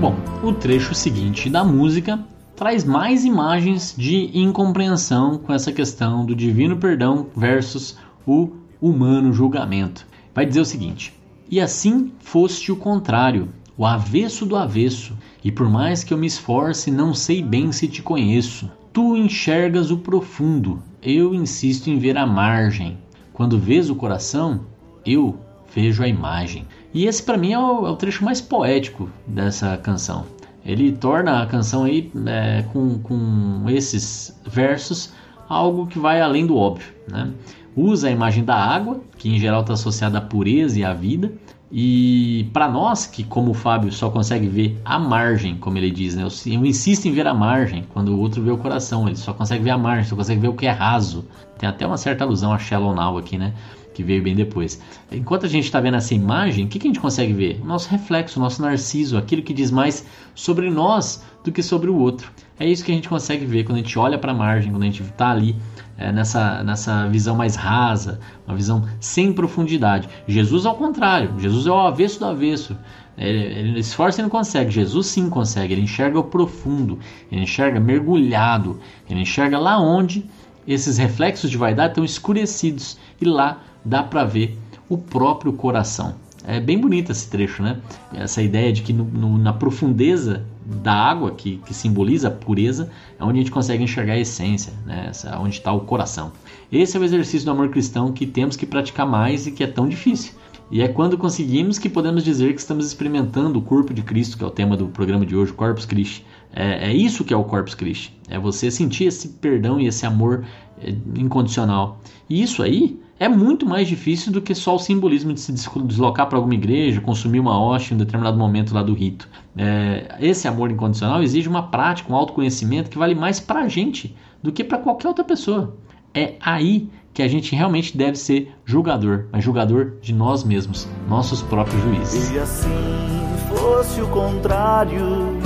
Bom, 0.01 0.17
o 0.43 0.53
trecho 0.53 0.95
seguinte 0.95 1.49
da 1.49 1.63
música 1.63 2.19
traz 2.57 2.85
mais 2.85 3.25
imagens 3.25 3.95
de 3.97 4.31
incompreensão 4.37 5.39
com 5.39 5.53
essa 5.53 5.73
questão 5.73 6.25
do 6.25 6.35
divino 6.35 6.77
perdão 6.77 7.27
versus 7.35 7.97
o 8.27 8.51
humano 8.81 9.33
julgamento. 9.33 10.07
Vai 10.35 10.47
dizer 10.47 10.61
o 10.61 10.65
seguinte: 10.65 11.15
E 11.51 11.61
assim 11.61 12.13
foste 12.21 12.73
o 12.73 12.77
contrário, 12.77 13.49
o 13.77 13.87
avesso 13.87 14.45
do 14.45 14.57
avesso, 14.57 15.17
e 15.43 15.51
por 15.51 15.69
mais 15.69 16.05
que 16.05 16.13
eu 16.13 16.19
me 16.19 16.27
esforce, 16.27 16.91
não 16.91 17.15
sei 17.15 17.43
bem 17.43 17.73
se 17.73 17.89
te 17.89 18.03
conheço. 18.03 18.71
Tu 18.93 19.17
enxergas 19.17 19.91
o 19.91 19.97
profundo, 19.97 20.83
eu 21.03 21.35
insisto 21.35 21.89
em 21.89 21.99
ver 21.99 22.17
a 22.19 22.27
margem. 22.27 22.99
Quando 23.33 23.59
vês 23.59 23.89
o 23.89 23.95
coração, 23.95 24.61
eu 25.05 25.39
vejo 25.75 26.03
a 26.03 26.09
imagem. 26.09 26.67
E 26.93 27.07
esse 27.07 27.23
para 27.23 27.39
mim 27.39 27.53
é 27.53 27.59
o, 27.59 27.87
é 27.87 27.91
o, 27.91 27.97
trecho 27.97 28.25
mais 28.25 28.41
poético 28.41 29.09
dessa 29.27 29.77
canção. 29.79 30.27
Ele 30.65 30.93
torna 30.93 31.43
a 31.43 31.47
canção 31.47 31.85
aí 31.85 32.11
é, 32.27 32.63
com, 32.73 32.99
com 33.01 33.65
esses 33.69 34.39
versos 34.47 35.13
algo 35.49 35.87
que 35.87 35.99
vai 35.99 36.21
além 36.21 36.47
do 36.47 36.57
óbvio. 36.57 36.93
Né? 37.09 37.31
Usa 37.77 38.09
a 38.09 38.11
imagem 38.11 38.45
da 38.45 38.55
água, 38.55 39.01
que 39.19 39.29
em 39.29 39.39
geral 39.39 39.63
está 39.63 39.75
associada 39.75 40.19
à 40.19 40.21
pureza 40.21 40.79
e 40.79 40.85
à 40.85 40.93
vida, 40.93 41.33
e 41.75 42.51
para 42.53 42.69
nós, 42.69 43.07
que 43.07 43.25
como 43.25 43.53
o 43.53 43.55
Fábio 43.55 43.91
só 43.91 44.11
consegue 44.11 44.47
ver 44.47 44.79
a 44.85 44.99
margem, 44.99 45.57
como 45.57 45.79
ele 45.79 45.91
diz, 45.91 46.15
né? 46.15 46.23
eu, 46.23 46.67
insisto 46.67 47.07
em 47.07 47.13
ver 47.13 47.27
a 47.27 47.33
margem, 47.33 47.85
quando 47.95 48.11
o 48.11 48.21
outro 48.21 48.43
vê 48.43 48.51
o 48.51 48.59
coração, 48.59 49.07
ele 49.07 49.17
só 49.17 49.33
consegue 49.33 49.65
ver 49.65 49.71
a 49.71 49.79
margem, 49.79 50.05
só 50.05 50.15
consegue 50.15 50.39
ver 50.39 50.49
o 50.49 50.55
que 50.55 50.67
é 50.67 50.71
raso. 50.71 51.25
Tem 51.57 51.67
até 51.67 51.87
uma 51.87 51.97
certa 51.97 52.25
alusão 52.25 52.53
a 52.53 52.59
Shallow 52.59 52.95
Now 52.95 53.17
aqui, 53.17 53.39
né? 53.39 53.55
Que 53.95 54.03
veio 54.03 54.23
bem 54.23 54.35
depois. 54.35 54.81
Enquanto 55.11 55.47
a 55.47 55.49
gente 55.49 55.65
está 55.65 55.81
vendo 55.81 55.97
essa 55.97 56.15
imagem, 56.15 56.65
o 56.65 56.69
que, 56.69 56.79
que 56.79 56.87
a 56.87 56.91
gente 56.91 57.01
consegue 57.01 57.33
ver? 57.33 57.61
O 57.63 57.67
nosso 57.67 57.89
reflexo, 57.91 58.39
o 58.39 58.43
nosso 58.43 58.63
narciso, 58.63 59.19
aquilo 59.19 59.43
que 59.43 59.53
diz 59.53 59.71
mais 59.71 60.07
sobre 60.35 60.71
nós 60.71 61.23
do 61.45 61.53
que 61.53 61.63
sobre 61.63 61.91
o 61.91 61.97
outro. 61.97 62.31
É 62.59 62.67
isso 62.67 62.85
que 62.85 62.93
a 62.93 62.95
gente 62.95 63.09
consegue 63.09 63.45
ver 63.45 63.65
quando 63.65 63.79
a 63.79 63.83
gente 63.83 63.99
olha 63.99 64.19
para 64.19 64.33
a 64.33 64.35
margem, 64.35 64.71
quando 64.71 64.83
a 64.83 64.87
gente 64.87 65.03
está 65.03 65.31
ali 65.31 65.57
é, 65.99 66.13
nessa, 66.13 66.63
nessa 66.63 67.09
visão 67.09 67.37
mais 67.37 67.55
rasa, 67.55 68.21
uma 68.47 68.57
visão 68.57 68.85
sem 69.01 69.33
profundidade. 69.33 70.09
Jesus, 70.27 70.65
ao 70.65 70.75
contrário, 70.75 71.39
Jesus 71.39 71.67
é 71.67 71.71
o 71.71 71.79
avesso 71.79 72.19
do 72.19 72.27
avesso. 72.27 72.77
Ele, 73.17 73.39
ele 73.39 73.81
esforça 73.81 74.21
e 74.21 74.23
não 74.23 74.31
consegue. 74.31 74.71
Jesus 74.71 75.07
sim 75.07 75.29
consegue. 75.29 75.75
Ele 75.75 75.83
enxerga 75.83 76.19
o 76.19 76.25
profundo, 76.25 76.99
ele 77.31 77.43
enxerga 77.43 77.79
mergulhado, 77.79 78.81
ele 79.09 79.21
enxerga 79.21 79.59
lá 79.59 79.79
onde 79.79 80.25
esses 80.67 80.99
reflexos 80.99 81.51
de 81.51 81.57
vaidade 81.57 81.93
estão 81.93 82.05
escurecidos 82.05 82.99
e 83.21 83.25
lá 83.25 83.61
dá 83.85 84.03
para 84.03 84.25
ver 84.25 84.59
o 84.89 84.97
próprio 84.97 85.53
coração. 85.53 86.15
É 86.45 86.59
bem 86.59 86.77
bonito 86.79 87.13
esse 87.13 87.31
trecho, 87.31 87.63
né? 87.63 87.81
Essa 88.13 88.43
ideia 88.43 88.73
de 88.73 88.83
que 88.83 88.93
no, 88.93 89.05
no, 89.05 89.39
na 89.39 89.53
profundeza 89.53 90.45
da 90.65 90.93
água, 90.93 91.31
que, 91.33 91.59
que, 91.59 91.73
simboliza 91.73 92.29
a 92.29 92.31
pureza, 92.31 92.91
é 93.19 93.23
onde 93.23 93.39
a 93.39 93.43
gente 93.43 93.51
consegue 93.51 93.85
enxergar 93.85 94.15
a 94.15 94.19
essência, 94.19 94.73
né? 94.85 95.07
Essa, 95.11 95.39
onde 95.39 95.57
está 95.57 95.73
o 95.73 95.81
coração. 95.81 96.33
Esse 96.71 96.97
é 96.97 97.01
o 97.01 97.05
exercício 97.05 97.45
do 97.45 97.53
amor 97.53 97.69
cristão 97.69 98.13
que 98.13 98.27
temos 98.27 98.57
que 98.57 98.67
praticar 98.67 99.07
mais 99.07 99.47
e 99.47 99.53
que 99.53 99.63
é 99.63 99.69
tão 99.69 99.89
difícil. 99.89 100.35
E 100.73 100.81
é 100.81 100.89
quando 100.89 101.19
conseguimos 101.19 101.79
que 101.79 101.87
podemos 101.87 102.25
dizer 102.25 102.55
que 102.55 102.61
estamos 102.61 102.87
experimentando 102.87 103.59
o 103.59 103.63
corpo 103.63 103.93
de 103.93 104.01
Cristo, 104.03 104.39
que 104.39 104.43
é 104.43 104.47
o 104.47 104.51
tema 104.51 104.75
do 104.75 104.89
programa 104.89 105.27
de 105.27 105.37
hoje, 105.37 105.53
Corpus 105.53 105.85
Christi. 105.85 106.25
É, 106.51 106.89
é 106.89 106.93
isso 106.95 107.25
que 107.25 107.35
é 107.35 107.37
o 107.37 107.45
Corpus 107.45 107.75
Christi. 107.75 108.19
É 108.27 108.39
você 108.39 108.71
sentir 108.71 109.05
esse 109.05 109.29
perdão 109.29 109.79
e 109.79 109.87
esse 109.87 110.07
amor 110.07 110.47
é, 110.81 110.95
incondicional. 111.15 112.01
E 112.27 112.43
isso 112.43 112.63
aí 112.63 112.99
é 113.21 113.29
muito 113.29 113.67
mais 113.67 113.87
difícil 113.87 114.33
do 114.33 114.41
que 114.41 114.55
só 114.55 114.77
o 114.77 114.79
simbolismo 114.79 115.35
de 115.35 115.41
se 115.41 115.53
deslocar 115.53 116.27
para 116.27 116.39
alguma 116.39 116.55
igreja, 116.55 117.03
consumir 117.03 117.39
uma 117.39 117.61
hóstia 117.63 117.93
em 117.93 117.97
um 117.97 117.99
determinado 117.99 118.39
momento 118.39 118.73
lá 118.73 118.83
do 118.83 118.95
rito. 118.95 119.29
É, 119.55 120.17
esse 120.21 120.49
amor 120.49 120.71
incondicional 120.71 121.23
exige 121.23 121.51
uma 121.51 121.65
prática, 121.65 122.11
um 122.11 122.17
autoconhecimento 122.17 122.89
que 122.89 122.97
vale 122.97 123.15
mais 123.15 123.39
para 123.39 123.61
a 123.61 123.69
gente 123.69 124.17
do 124.43 124.51
que 124.51 124.65
para 124.65 124.79
qualquer 124.79 125.09
outra 125.09 125.23
pessoa. 125.23 125.77
É 126.15 126.35
aí 126.41 126.89
que 127.13 127.23
a 127.23 127.29
gente 127.29 127.55
realmente 127.55 127.97
deve 127.97 128.17
ser 128.17 128.53
julgador, 128.65 129.27
mas 129.31 129.45
julgador 129.45 129.93
de 130.01 130.15
nós 130.15 130.45
mesmos, 130.45 130.89
nossos 131.09 131.43
próprios 131.43 131.83
juízes. 131.83 132.31
E 132.31 132.39
assim 132.39 133.23
fosse 133.49 134.01
o 134.01 134.09
contrário, 134.09 135.39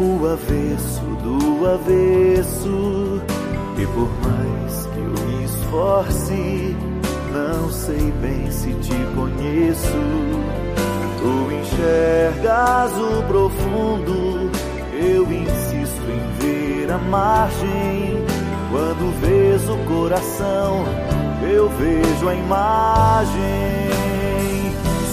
o 0.00 0.26
avesso 0.26 1.00
do 1.22 1.66
avesso, 1.68 3.22
e 3.78 3.86
por 3.86 4.08
mais 4.22 4.86
que 4.86 4.98
eu 4.98 5.26
me 5.26 5.44
esforce, 5.44 6.76
não 7.32 7.70
sei 7.70 8.12
bem 8.20 8.50
se 8.50 8.72
te 8.74 8.94
conheço. 9.14 10.42
Tu 11.18 11.54
enxergas 11.54 12.92
o 12.98 13.22
profundo, 13.28 14.50
eu 14.92 15.22
insisto 15.32 16.02
em 16.10 16.40
ver 16.40 16.90
a 16.90 16.98
margem. 16.98 18.22
Quando 18.72 19.20
vês 19.20 19.68
o 19.68 19.76
coração, 19.86 20.84
eu 21.44 21.68
vejo 21.68 22.28
a 22.28 22.34
imagem. 22.34 23.42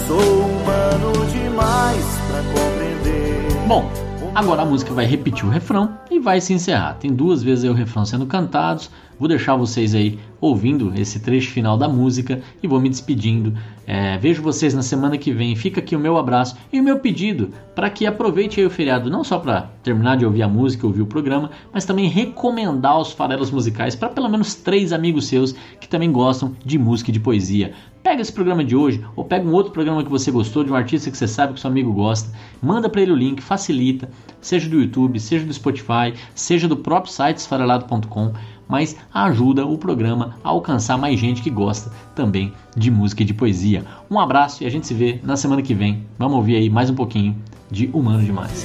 Sou 0.06 0.18
humano 0.18 1.26
demais 1.32 2.04
pra 2.28 2.42
compreender. 2.42 3.66
Bom, 3.66 3.90
agora 4.34 4.62
a 4.62 4.64
música 4.64 4.92
vai 4.92 5.06
repetir 5.06 5.44
o 5.44 5.50
refrão 5.50 5.98
e 6.10 6.18
vai 6.18 6.40
se 6.40 6.52
encerrar. 6.52 6.94
Tem 6.94 7.12
duas 7.12 7.42
vezes 7.42 7.68
o 7.68 7.72
refrão 7.72 8.04
sendo 8.04 8.26
cantados. 8.26 8.90
Vou 9.18 9.28
deixar 9.28 9.56
vocês 9.56 9.94
aí 9.94 10.18
ouvindo 10.40 10.92
esse 10.96 11.20
trecho 11.20 11.50
final 11.50 11.76
da 11.76 11.88
música 11.88 12.40
e 12.62 12.66
vou 12.66 12.80
me 12.80 12.88
despedindo. 12.88 13.52
É, 13.86 14.16
vejo 14.18 14.42
vocês 14.42 14.72
na 14.72 14.82
semana 14.82 15.18
que 15.18 15.32
vem. 15.32 15.54
Fica 15.56 15.80
aqui 15.80 15.96
o 15.96 15.98
meu 15.98 16.16
abraço 16.16 16.56
e 16.72 16.80
o 16.80 16.82
meu 16.82 17.00
pedido 17.00 17.50
para 17.74 17.90
que 17.90 18.06
aproveite 18.06 18.64
o 18.64 18.70
feriado, 18.70 19.10
não 19.10 19.24
só 19.24 19.38
para 19.38 19.70
terminar 19.82 20.16
de 20.16 20.24
ouvir 20.24 20.42
a 20.42 20.48
música, 20.48 20.86
ouvir 20.86 21.02
o 21.02 21.06
programa, 21.06 21.50
mas 21.72 21.84
também 21.84 22.08
recomendar 22.08 22.98
os 22.98 23.12
farelos 23.12 23.50
musicais 23.50 23.96
para 23.96 24.08
pelo 24.08 24.28
menos 24.28 24.54
três 24.54 24.92
amigos 24.92 25.26
seus 25.26 25.54
que 25.80 25.88
também 25.88 26.12
gostam 26.12 26.54
de 26.64 26.78
música 26.78 27.10
e 27.10 27.12
de 27.12 27.20
poesia. 27.20 27.72
Pega 28.02 28.22
esse 28.22 28.32
programa 28.32 28.64
de 28.64 28.74
hoje 28.74 29.04
ou 29.14 29.24
pega 29.24 29.46
um 29.46 29.52
outro 29.52 29.72
programa 29.72 30.02
que 30.02 30.10
você 30.10 30.30
gostou, 30.30 30.64
de 30.64 30.70
um 30.70 30.74
artista 30.74 31.10
que 31.10 31.16
você 31.16 31.28
sabe 31.28 31.54
que 31.54 31.60
seu 31.60 31.68
amigo 31.68 31.92
gosta, 31.92 32.30
manda 32.62 32.88
para 32.88 33.02
ele 33.02 33.12
o 33.12 33.16
link, 33.16 33.42
facilita, 33.42 34.08
seja 34.40 34.70
do 34.70 34.80
YouTube, 34.80 35.20
seja 35.20 35.44
do 35.44 35.52
Spotify, 35.52 36.14
seja 36.34 36.66
do 36.66 36.76
próprio 36.76 37.12
site 37.12 37.38
esfarelado.com 37.38 38.32
mas 38.70 38.96
ajuda 39.12 39.66
o 39.66 39.76
programa 39.76 40.36
a 40.44 40.48
alcançar 40.48 40.96
mais 40.96 41.18
gente 41.18 41.42
que 41.42 41.50
gosta 41.50 41.90
também 42.14 42.52
de 42.76 42.90
música 42.90 43.22
e 43.22 43.26
de 43.26 43.34
poesia. 43.34 43.84
Um 44.10 44.18
abraço 44.18 44.62
e 44.62 44.66
a 44.66 44.70
gente 44.70 44.86
se 44.86 44.94
vê 44.94 45.20
na 45.22 45.36
semana 45.36 45.60
que 45.60 45.74
vem. 45.74 46.06
Vamos 46.18 46.36
ouvir 46.36 46.56
aí 46.56 46.70
mais 46.70 46.88
um 46.88 46.94
pouquinho 46.94 47.36
de 47.70 47.90
Humano 47.92 48.22
Demais. 48.24 48.64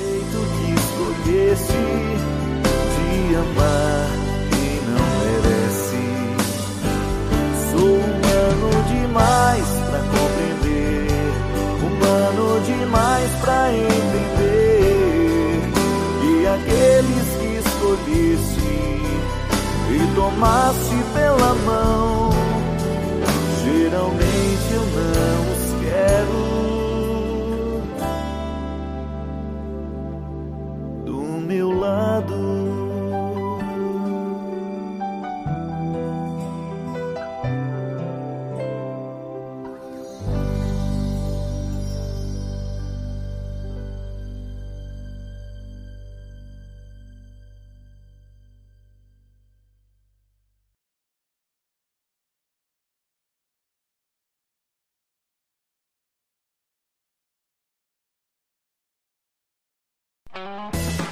Tomasse 20.26 20.96
pela 21.14 21.54
mão. 21.66 22.15